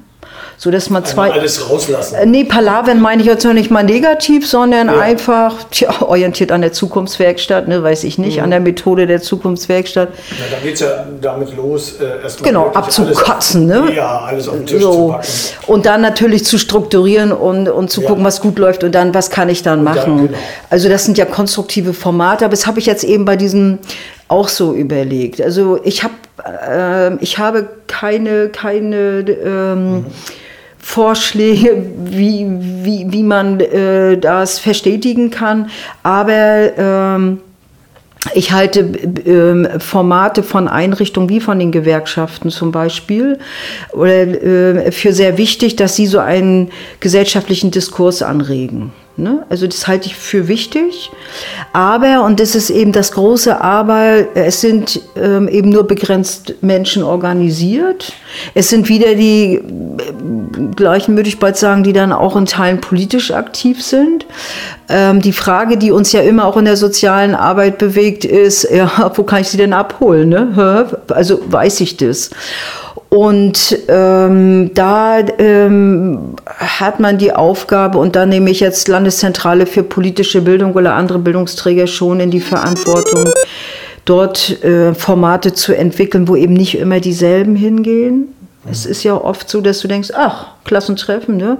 So 0.62 0.72
dass 0.72 0.90
man 0.90 1.06
zwei. 1.06 1.32
alles 1.32 1.70
rauslassen. 1.70 2.16
Äh, 2.16 2.26
nee, 2.26 2.44
Palavern 2.44 3.00
meine 3.00 3.22
ich 3.22 3.28
jetzt 3.30 3.46
noch 3.46 3.54
nicht 3.54 3.72
mal 3.72 3.82
negativ, 3.82 4.46
sondern 4.46 4.88
ja. 4.88 5.00
einfach 5.00 5.56
tja, 5.72 6.02
orientiert 6.02 6.52
an 6.52 6.60
der 6.60 6.74
Zukunftswerkstatt, 6.74 7.70
ne, 7.70 7.82
weiß 7.82 8.04
ich 8.04 8.18
nicht, 8.18 8.38
mhm. 8.38 8.44
an 8.44 8.50
der 8.50 8.60
Methode 8.60 9.08
der 9.08 9.22
Zukunftswerkstatt. 9.22 10.10
Ja, 10.10 10.36
da 10.52 10.58
geht 10.62 10.74
es 10.74 10.82
ja 10.82 11.06
damit 11.22 11.56
los, 11.56 11.96
äh, 12.02 12.24
erstmal. 12.24 12.50
Genau, 12.50 12.68
abzukotzen, 12.72 13.72
alles, 13.72 13.90
ne? 13.90 13.96
Ja, 13.96 14.20
alles 14.20 14.50
auf 14.50 14.56
den 14.56 14.66
Tisch 14.66 14.82
so. 14.82 14.92
zu 14.92 15.08
packen. 15.14 15.28
Und 15.68 15.86
dann 15.86 16.02
natürlich 16.02 16.44
zu 16.44 16.58
strukturieren 16.58 17.32
und, 17.32 17.70
und 17.70 17.90
zu 17.90 18.02
ja. 18.02 18.10
gucken, 18.10 18.26
was 18.26 18.42
gut 18.42 18.60
läuft 18.60 18.84
und 18.84 18.94
dann, 18.94 19.14
was 19.14 19.30
kann 19.30 19.48
ich 19.48 19.64
dann 19.64 19.82
machen. 19.82 20.18
Dann, 20.18 20.28
genau. 20.28 20.38
Also, 20.70 20.90
das 20.90 21.06
sind 21.06 21.18
ja 21.18 21.24
konstruktive 21.24 21.94
Formate, 21.94 22.44
aber 22.44 22.52
das 22.52 22.68
habe 22.68 22.80
ich 22.80 22.86
jetzt 22.86 23.06
eben 23.06 23.24
bei 23.24 23.38
diesem 23.38 23.80
auch 24.28 24.48
so 24.48 24.74
überlegt. 24.74 25.42
Also 25.42 25.80
ich 25.84 26.04
habe 26.04 26.14
äh, 26.46 27.16
ich 27.16 27.40
habe 27.40 27.68
keine 27.88 28.50
keine 28.50 29.22
ähm, 29.22 29.92
mhm. 29.92 30.06
Vorschläge, 30.90 31.86
wie, 32.04 32.48
wie, 32.50 33.06
wie 33.12 33.22
man 33.22 33.60
äh, 33.60 34.18
das 34.18 34.58
verstetigen 34.58 35.30
kann. 35.30 35.70
Aber 36.02 36.32
ähm, 36.34 37.42
ich 38.34 38.52
halte 38.52 38.80
äh, 38.80 39.80
Formate 39.80 40.42
von 40.42 40.68
Einrichtungen 40.68 41.30
wie 41.30 41.42
von 41.42 41.60
den 41.60 41.72
Gewerkschaften 41.72 42.50
zum 42.50 42.72
Beispiel 42.72 43.38
oder, 43.92 44.10
äh, 44.10 44.92
für 44.92 45.14
sehr 45.14 45.38
wichtig, 45.38 45.76
dass 45.76 45.96
sie 45.96 46.08
so 46.08 46.18
einen 46.18 46.72
gesellschaftlichen 47.02 47.70
Diskurs 47.70 48.24
anregen. 48.24 48.92
Ne? 49.22 49.46
Also 49.50 49.68
das 49.68 49.88
halte 49.88 50.08
ich 50.08 50.16
für 50.16 50.48
wichtig. 50.48 51.12
Aber, 51.74 52.24
und 52.24 52.40
das 52.40 52.56
ist 52.56 52.70
eben 52.70 52.92
das 52.92 53.12
große 53.12 53.62
Aber, 53.62 54.26
es 54.36 54.62
sind 54.62 55.02
ähm, 55.16 55.48
eben 55.48 55.70
nur 55.70 55.86
begrenzt 55.88 56.56
Menschen 56.62 57.04
organisiert. 57.04 58.14
Es 58.54 58.70
sind 58.70 58.90
wieder 58.90 59.16
die 59.16 59.56
äh, 59.56 59.62
gleichen, 60.76 61.16
würde 61.16 61.30
ich 61.30 61.40
bald 61.40 61.58
sagen, 61.58 61.84
die 61.84 61.94
dann 61.94 62.12
auch 62.12 62.36
in 62.36 62.46
Teilen 62.46 62.82
politisch 62.82 63.32
aktiv 63.32 63.84
sind. 63.84 64.26
Ähm, 64.88 65.22
die 65.22 65.34
Frage, 65.34 65.78
die 65.78 65.92
uns 65.92 66.12
ja 66.12 66.22
immer 66.22 66.46
auch 66.46 66.58
in 66.58 66.66
der 66.66 66.78
sozialen 66.78 67.36
Arbeit 67.36 67.78
bewegt, 67.78 68.26
ist, 68.26 68.64
ja, 68.72 69.12
wo 69.16 69.24
kann 69.24 69.42
ich 69.42 69.50
sie 69.50 69.58
denn 69.58 69.74
abholen? 69.74 70.30
Ne? 70.30 70.86
Also 71.10 71.42
weiß 71.48 71.82
ich 71.82 71.98
das. 71.98 72.32
Und 73.10 73.76
ähm, 73.88 74.72
da 74.76 75.20
ähm, 75.40 76.36
hat 76.58 77.00
man 77.00 77.18
die 77.18 77.34
Aufgabe, 77.34 77.98
und 77.98 78.16
da 78.16 78.28
nehme 78.28 78.52
ich 78.52 78.60
jetzt 78.60 78.88
Landeszentrale 78.88 79.66
für 79.66 79.82
politische 79.82 80.42
Bildung 80.42 80.74
oder 80.74 80.94
andere 80.94 81.18
Bildungsträger 81.18 81.88
schon 81.88 82.20
in 82.20 82.30
die 82.30 82.40
Verantwortung, 82.40 83.26
dort 84.06 84.64
äh, 84.64 84.94
Formate 84.94 85.54
zu 85.54 85.76
entwickeln, 85.76 86.28
wo 86.28 86.36
eben 86.36 86.54
nicht 86.54 86.78
immer 86.78 87.00
dieselben 87.00 87.56
hingehen. 87.56 88.28
Es 88.70 88.86
ist 88.86 89.04
ja 89.04 89.16
oft 89.16 89.50
so, 89.50 89.62
dass 89.62 89.80
du 89.80 89.88
denkst, 89.88 90.10
ach, 90.16 90.48
Klassentreffen, 90.66 91.38
ne? 91.38 91.58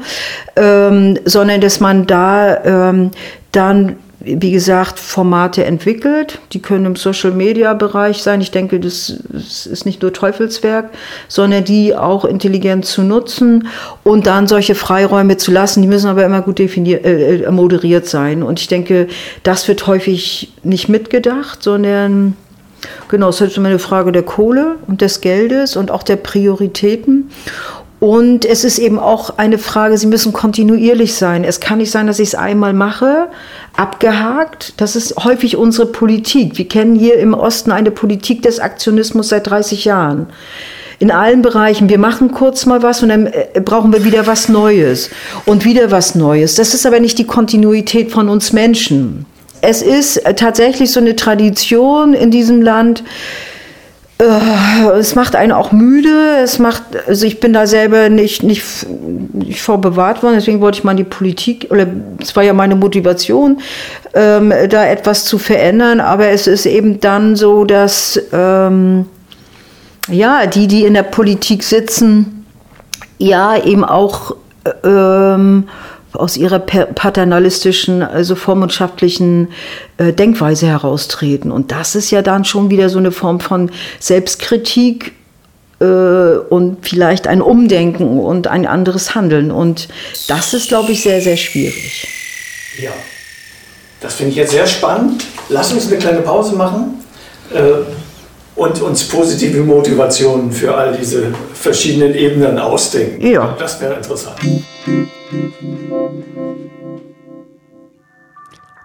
Ähm, 0.56 1.18
sondern 1.26 1.62
dass 1.62 1.80
man 1.80 2.06
da 2.06 2.64
ähm, 2.64 3.10
dann 3.52 3.96
wie 4.22 4.52
gesagt, 4.52 5.00
Formate 5.00 5.64
entwickelt. 5.64 6.40
Die 6.52 6.62
können 6.62 6.86
im 6.86 6.96
Social-Media-Bereich 6.98 8.22
sein. 8.22 8.42
Ich 8.42 8.52
denke, 8.52 8.80
das, 8.80 9.10
ist 9.10 9.86
nicht 9.86 10.02
nur 10.02 10.12
Teufelswerk, 10.12 10.90
sondern 11.30 11.64
die 11.64 11.96
auch 11.96 12.26
intelligent 12.26 12.86
zu 12.86 13.02
nutzen 13.02 13.68
und 14.04 14.28
dann 14.28 14.48
solche 14.48 14.76
Freiräume 14.76 15.38
zu 15.38 15.52
lassen. 15.52 15.82
Die 15.82 15.88
müssen 15.88 16.10
aber 16.10 16.26
immer 16.26 16.42
gut 16.42 16.60
definiert, 16.60 17.06
äh, 17.06 17.50
moderiert 17.50 18.08
sein. 18.08 18.44
Und 18.44 18.60
ich 18.60 18.68
denke, 18.68 19.08
das 19.44 19.68
wird 19.70 19.88
häufig 19.88 20.52
nicht 20.64 20.90
mitgedacht, 20.90 21.64
sondern 21.64 22.36
genau, 23.08 23.30
es 23.30 23.40
ist 23.40 23.56
immer 23.56 23.70
eine 23.70 23.80
Frage 23.80 24.12
der 24.12 24.24
Kohle 24.24 24.76
und 24.88 25.00
des 25.00 25.22
Geldes 25.22 25.78
und 25.78 25.92
auch 25.92 26.04
der 26.04 26.18
Prioritäten. 26.18 27.30
Und 28.00 28.46
es 28.46 28.64
ist 28.64 28.80
eben 28.80 28.98
auch 28.98 29.38
eine 29.38 29.58
Frage, 29.58 29.98
sie 29.98 30.08
müssen 30.08 30.32
kontinuierlich 30.32 31.16
sein. 31.16 31.44
Es 31.44 31.60
kann 31.60 31.80
nicht 31.80 31.92
sein, 31.92 32.08
dass 32.08 32.20
ich 32.20 32.30
es 32.30 32.36
einmal 32.36 32.74
mache, 32.74 33.28
abgehakt. 33.80 34.74
Das 34.78 34.96
ist 34.96 35.16
häufig 35.24 35.56
unsere 35.56 35.88
Politik. 35.88 36.58
Wir 36.58 36.68
kennen 36.68 36.96
hier 36.96 37.18
im 37.18 37.34
Osten 37.34 37.72
eine 37.72 37.92
Politik 37.92 38.42
des 38.42 38.60
Aktionismus 38.60 39.30
seit 39.30 39.50
30 39.50 39.86
Jahren. 39.86 40.28
In 41.00 41.12
allen 41.12 41.42
Bereichen. 41.42 41.88
Wir 41.88 41.98
machen 41.98 42.32
kurz 42.32 42.66
mal 42.66 42.84
was 42.84 43.02
und 43.02 43.10
dann 43.10 43.28
äh, 43.28 43.62
brauchen 43.64 43.94
wir 43.94 44.04
wieder 44.04 44.28
was 44.28 44.50
Neues 44.50 45.10
und 45.46 45.64
wieder 45.64 45.92
was 45.92 46.14
Neues. 46.14 46.56
Das 46.56 46.74
ist 46.74 46.86
aber 46.86 47.00
nicht 47.00 47.18
die 47.18 47.24
Kontinuität 47.24 48.12
von 48.12 48.28
uns 48.28 48.52
Menschen. 48.52 49.26
Es 49.62 49.82
ist 49.82 50.22
tatsächlich 50.36 50.92
so 50.92 51.00
eine 51.00 51.16
Tradition 51.16 52.14
in 52.14 52.32
diesem 52.32 52.62
Land, 52.62 53.00
äh, 53.00 53.04
es 54.22 55.16
macht 55.16 55.36
einen 55.36 55.54
auch 55.54 55.72
müde. 55.72 56.40
Es 56.44 56.60
macht, 56.60 56.84
also 57.08 57.26
ich 57.26 57.40
bin 57.40 57.54
da 57.54 57.66
selber 57.68 58.10
nicht, 58.10 58.44
nicht, 58.44 58.64
nicht 59.34 59.62
vorbewahrt 59.62 60.24
worden, 60.24 60.36
deswegen 60.36 60.60
wollte 60.60 60.80
ich 60.80 60.84
mal 60.84 60.92
in 60.92 60.98
die 60.98 61.04
Politik, 61.06 61.68
oder 61.70 61.88
es 62.22 62.36
war 62.36 62.44
ja 62.44 62.54
meine 62.54 62.76
Motivation, 62.76 63.62
ähm, 64.14 64.54
da 64.70 64.86
etwas 64.86 65.24
zu 65.24 65.38
verändern. 65.38 66.02
Aber 66.02 66.28
es 66.28 66.48
ist 66.48 66.66
eben 66.66 67.00
dann 67.00 67.36
so, 67.38 67.64
dass 67.64 68.20
ähm, 68.34 69.06
ja, 70.10 70.48
die, 70.48 70.68
die 70.68 70.84
in 70.84 70.96
der 70.96 71.04
Politik 71.04 71.64
sitzen, 71.64 72.46
ja, 73.20 73.58
eben 73.64 73.86
auch 73.86 74.36
ähm, 74.84 75.70
aus 76.14 76.38
ihrer 76.38 76.60
paternalistischen, 76.60 78.02
also 78.02 78.36
vormundschaftlichen 78.36 79.50
äh, 79.98 80.12
Denkweise 80.14 80.68
heraustreten. 80.68 81.52
Und 81.52 81.72
das 81.72 81.96
ist 81.96 82.12
ja 82.12 82.22
dann 82.22 82.46
schon 82.46 82.70
wieder 82.70 82.90
so 82.90 82.98
eine 82.98 83.12
Form 83.12 83.40
von 83.40 83.72
Selbstkritik 84.00 85.14
äh, 85.80 85.86
und 85.86 86.78
vielleicht 86.82 87.28
ein 87.28 87.42
Umdenken 87.42 88.20
und 88.20 88.48
ein 88.48 88.66
anderes 88.66 89.16
Handeln. 89.16 89.52
Und 89.52 89.88
das 90.28 90.54
ist, 90.54 90.70
glaube 90.70 90.92
ich, 90.92 91.04
sehr, 91.04 91.22
sehr 91.22 91.38
schwierig. 91.38 92.08
Ja, 92.82 92.92
das 94.02 94.16
finde 94.16 94.32
ich 94.32 94.38
jetzt 94.38 94.52
sehr 94.52 94.68
spannend. 94.68 95.26
Lass 95.50 95.72
uns 95.74 95.88
eine 95.88 95.98
kleine 95.98 96.22
Pause 96.22 96.56
machen. 96.56 97.04
Äh, 97.54 97.84
und 98.60 98.82
uns 98.82 99.08
positive 99.08 99.64
Motivationen 99.64 100.52
für 100.52 100.76
all 100.76 100.96
diese 100.98 101.32
verschiedenen 101.54 102.14
Ebenen 102.14 102.60
ausdenken. 102.60 103.26
Ja. 103.26 103.56
Das 103.58 103.80
wäre 103.80 103.96
interessant. 103.96 104.36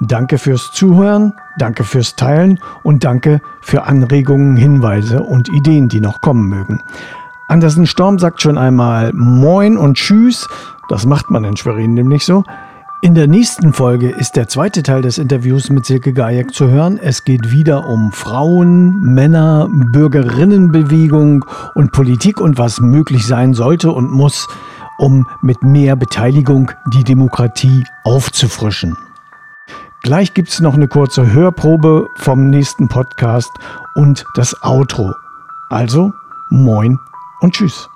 Danke 0.00 0.38
fürs 0.38 0.72
Zuhören, 0.72 1.34
danke 1.58 1.84
fürs 1.84 2.16
Teilen 2.16 2.58
und 2.82 3.04
danke 3.04 3.42
für 3.60 3.84
Anregungen, 3.84 4.56
Hinweise 4.56 5.22
und 5.22 5.48
Ideen, 5.50 5.88
die 5.88 6.00
noch 6.00 6.20
kommen 6.22 6.48
mögen. 6.48 6.82
Andersen 7.48 7.86
Storm 7.86 8.18
sagt 8.18 8.40
schon 8.40 8.56
einmal 8.56 9.12
Moin 9.12 9.76
und 9.76 9.96
Tschüss. 9.96 10.48
Das 10.88 11.06
macht 11.06 11.30
man 11.30 11.44
in 11.44 11.56
Schwerin 11.56 11.94
nämlich 11.94 12.24
so. 12.24 12.44
In 13.04 13.16
der 13.16 13.26
nächsten 13.26 13.72
Folge 13.72 14.10
ist 14.10 14.36
der 14.36 14.46
zweite 14.48 14.84
Teil 14.84 15.02
des 15.02 15.18
Interviews 15.18 15.70
mit 15.70 15.84
Silke 15.84 16.12
Gajek 16.12 16.54
zu 16.54 16.68
hören. 16.68 16.98
Es 17.02 17.24
geht 17.24 17.50
wieder 17.50 17.88
um 17.88 18.12
Frauen, 18.12 19.00
Männer, 19.00 19.68
Bürgerinnenbewegung 19.70 21.44
und 21.74 21.90
Politik 21.90 22.40
und 22.40 22.58
was 22.58 22.80
möglich 22.80 23.26
sein 23.26 23.54
sollte 23.54 23.90
und 23.90 24.12
muss, 24.12 24.46
um 24.98 25.26
mit 25.42 25.64
mehr 25.64 25.96
Beteiligung 25.96 26.70
die 26.94 27.02
Demokratie 27.02 27.84
aufzufrischen. 28.04 28.96
Gleich 30.04 30.32
gibt 30.32 30.50
es 30.50 30.60
noch 30.60 30.74
eine 30.74 30.86
kurze 30.86 31.32
Hörprobe 31.32 32.06
vom 32.14 32.50
nächsten 32.50 32.86
Podcast 32.86 33.50
und 33.96 34.24
das 34.36 34.62
Outro. 34.62 35.12
Also, 35.70 36.12
moin 36.50 37.00
und 37.42 37.54
tschüss. 37.54 37.88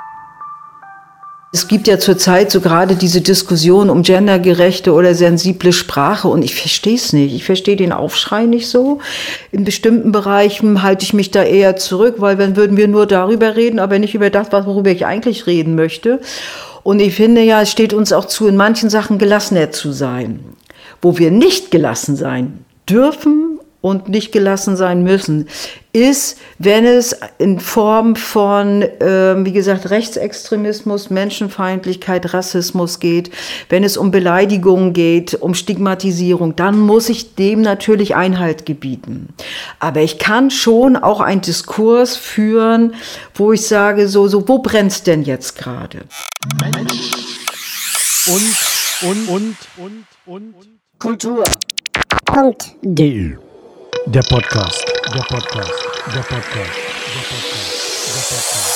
Es 1.52 1.68
gibt 1.68 1.88
ja 1.88 1.98
zurzeit 1.98 2.50
so 2.50 2.61
gerade 2.61 2.96
diese 2.96 3.22
Diskussion 3.22 3.88
um 3.88 4.02
gendergerechte 4.02 4.92
oder 4.92 5.14
sensible 5.14 5.72
Sprache 5.72 6.28
und 6.28 6.42
ich 6.42 6.54
verstehe 6.54 6.96
es 6.96 7.14
nicht. 7.14 7.35
Ich 7.35 7.44
verstehe 7.44 7.76
den 7.76 7.92
Aufschrei 7.92 8.44
nicht 8.44 8.68
so. 8.68 8.98
In 9.52 9.64
bestimmten 9.64 10.12
Bereichen 10.12 10.82
halte 10.82 11.04
ich 11.04 11.14
mich 11.14 11.30
da 11.30 11.42
eher 11.42 11.76
zurück, 11.76 12.16
weil 12.18 12.37
dann 12.37 12.56
würden 12.56 12.76
wir 12.76 12.88
nur 12.88 13.06
darüber 13.06 13.56
reden, 13.56 13.78
aber 13.78 13.98
nicht 13.98 14.14
über 14.14 14.28
das, 14.28 14.52
worüber 14.52 14.90
ich 14.90 15.06
eigentlich 15.06 15.46
reden 15.46 15.76
möchte. 15.76 16.20
Und 16.82 17.00
ich 17.00 17.14
finde 17.14 17.42
ja, 17.42 17.62
es 17.62 17.70
steht 17.70 17.94
uns 17.94 18.12
auch 18.12 18.26
zu, 18.26 18.48
in 18.48 18.56
manchen 18.56 18.90
Sachen 18.90 19.16
gelassener 19.16 19.70
zu 19.70 19.92
sein. 19.92 20.40
Wo 21.00 21.16
wir 21.16 21.30
nicht 21.30 21.70
gelassen 21.70 22.16
sein 22.16 22.64
dürfen 22.88 23.61
und 23.80 24.08
nicht 24.08 24.32
gelassen 24.32 24.76
sein 24.76 25.02
müssen, 25.02 25.48
ist, 25.92 26.38
wenn 26.58 26.84
es 26.84 27.16
in 27.38 27.58
Form 27.58 28.16
von, 28.16 28.82
äh, 28.82 29.44
wie 29.44 29.52
gesagt, 29.52 29.88
Rechtsextremismus, 29.88 31.08
Menschenfeindlichkeit, 31.08 32.34
Rassismus 32.34 33.00
geht, 33.00 33.30
wenn 33.68 33.84
es 33.84 33.96
um 33.96 34.10
Beleidigungen 34.10 34.92
geht, 34.92 35.34
um 35.34 35.54
Stigmatisierung, 35.54 36.54
dann 36.56 36.78
muss 36.78 37.08
ich 37.08 37.34
dem 37.34 37.62
natürlich 37.62 38.14
Einhalt 38.14 38.66
gebieten. 38.66 39.28
Aber 39.78 40.00
ich 40.02 40.18
kann 40.18 40.50
schon 40.50 40.96
auch 40.96 41.20
einen 41.20 41.40
Diskurs 41.40 42.16
führen, 42.16 42.94
wo 43.34 43.52
ich 43.52 43.66
sage, 43.66 44.08
so, 44.08 44.28
so, 44.28 44.46
wo 44.48 44.58
brennt 44.58 45.06
denn 45.06 45.22
jetzt 45.22 45.56
gerade? 45.56 46.00
Und, 48.26 48.56
und, 49.02 49.28
und, 49.28 49.56
und, 49.76 50.54
und. 50.54 50.54
Kultur. 50.98 51.44
Punkt. 52.24 52.74
Der 54.04 54.20
Podcast. 54.22 54.84
Der 55.14 55.22
Podcast. 55.22 55.72
Der 56.12 56.22
Podcast. 56.22 56.34
Der 56.34 56.42
Podcast. 56.42 56.76
Der 57.14 57.22
Podcast. 57.22 58.30
Podcast. 58.30 58.76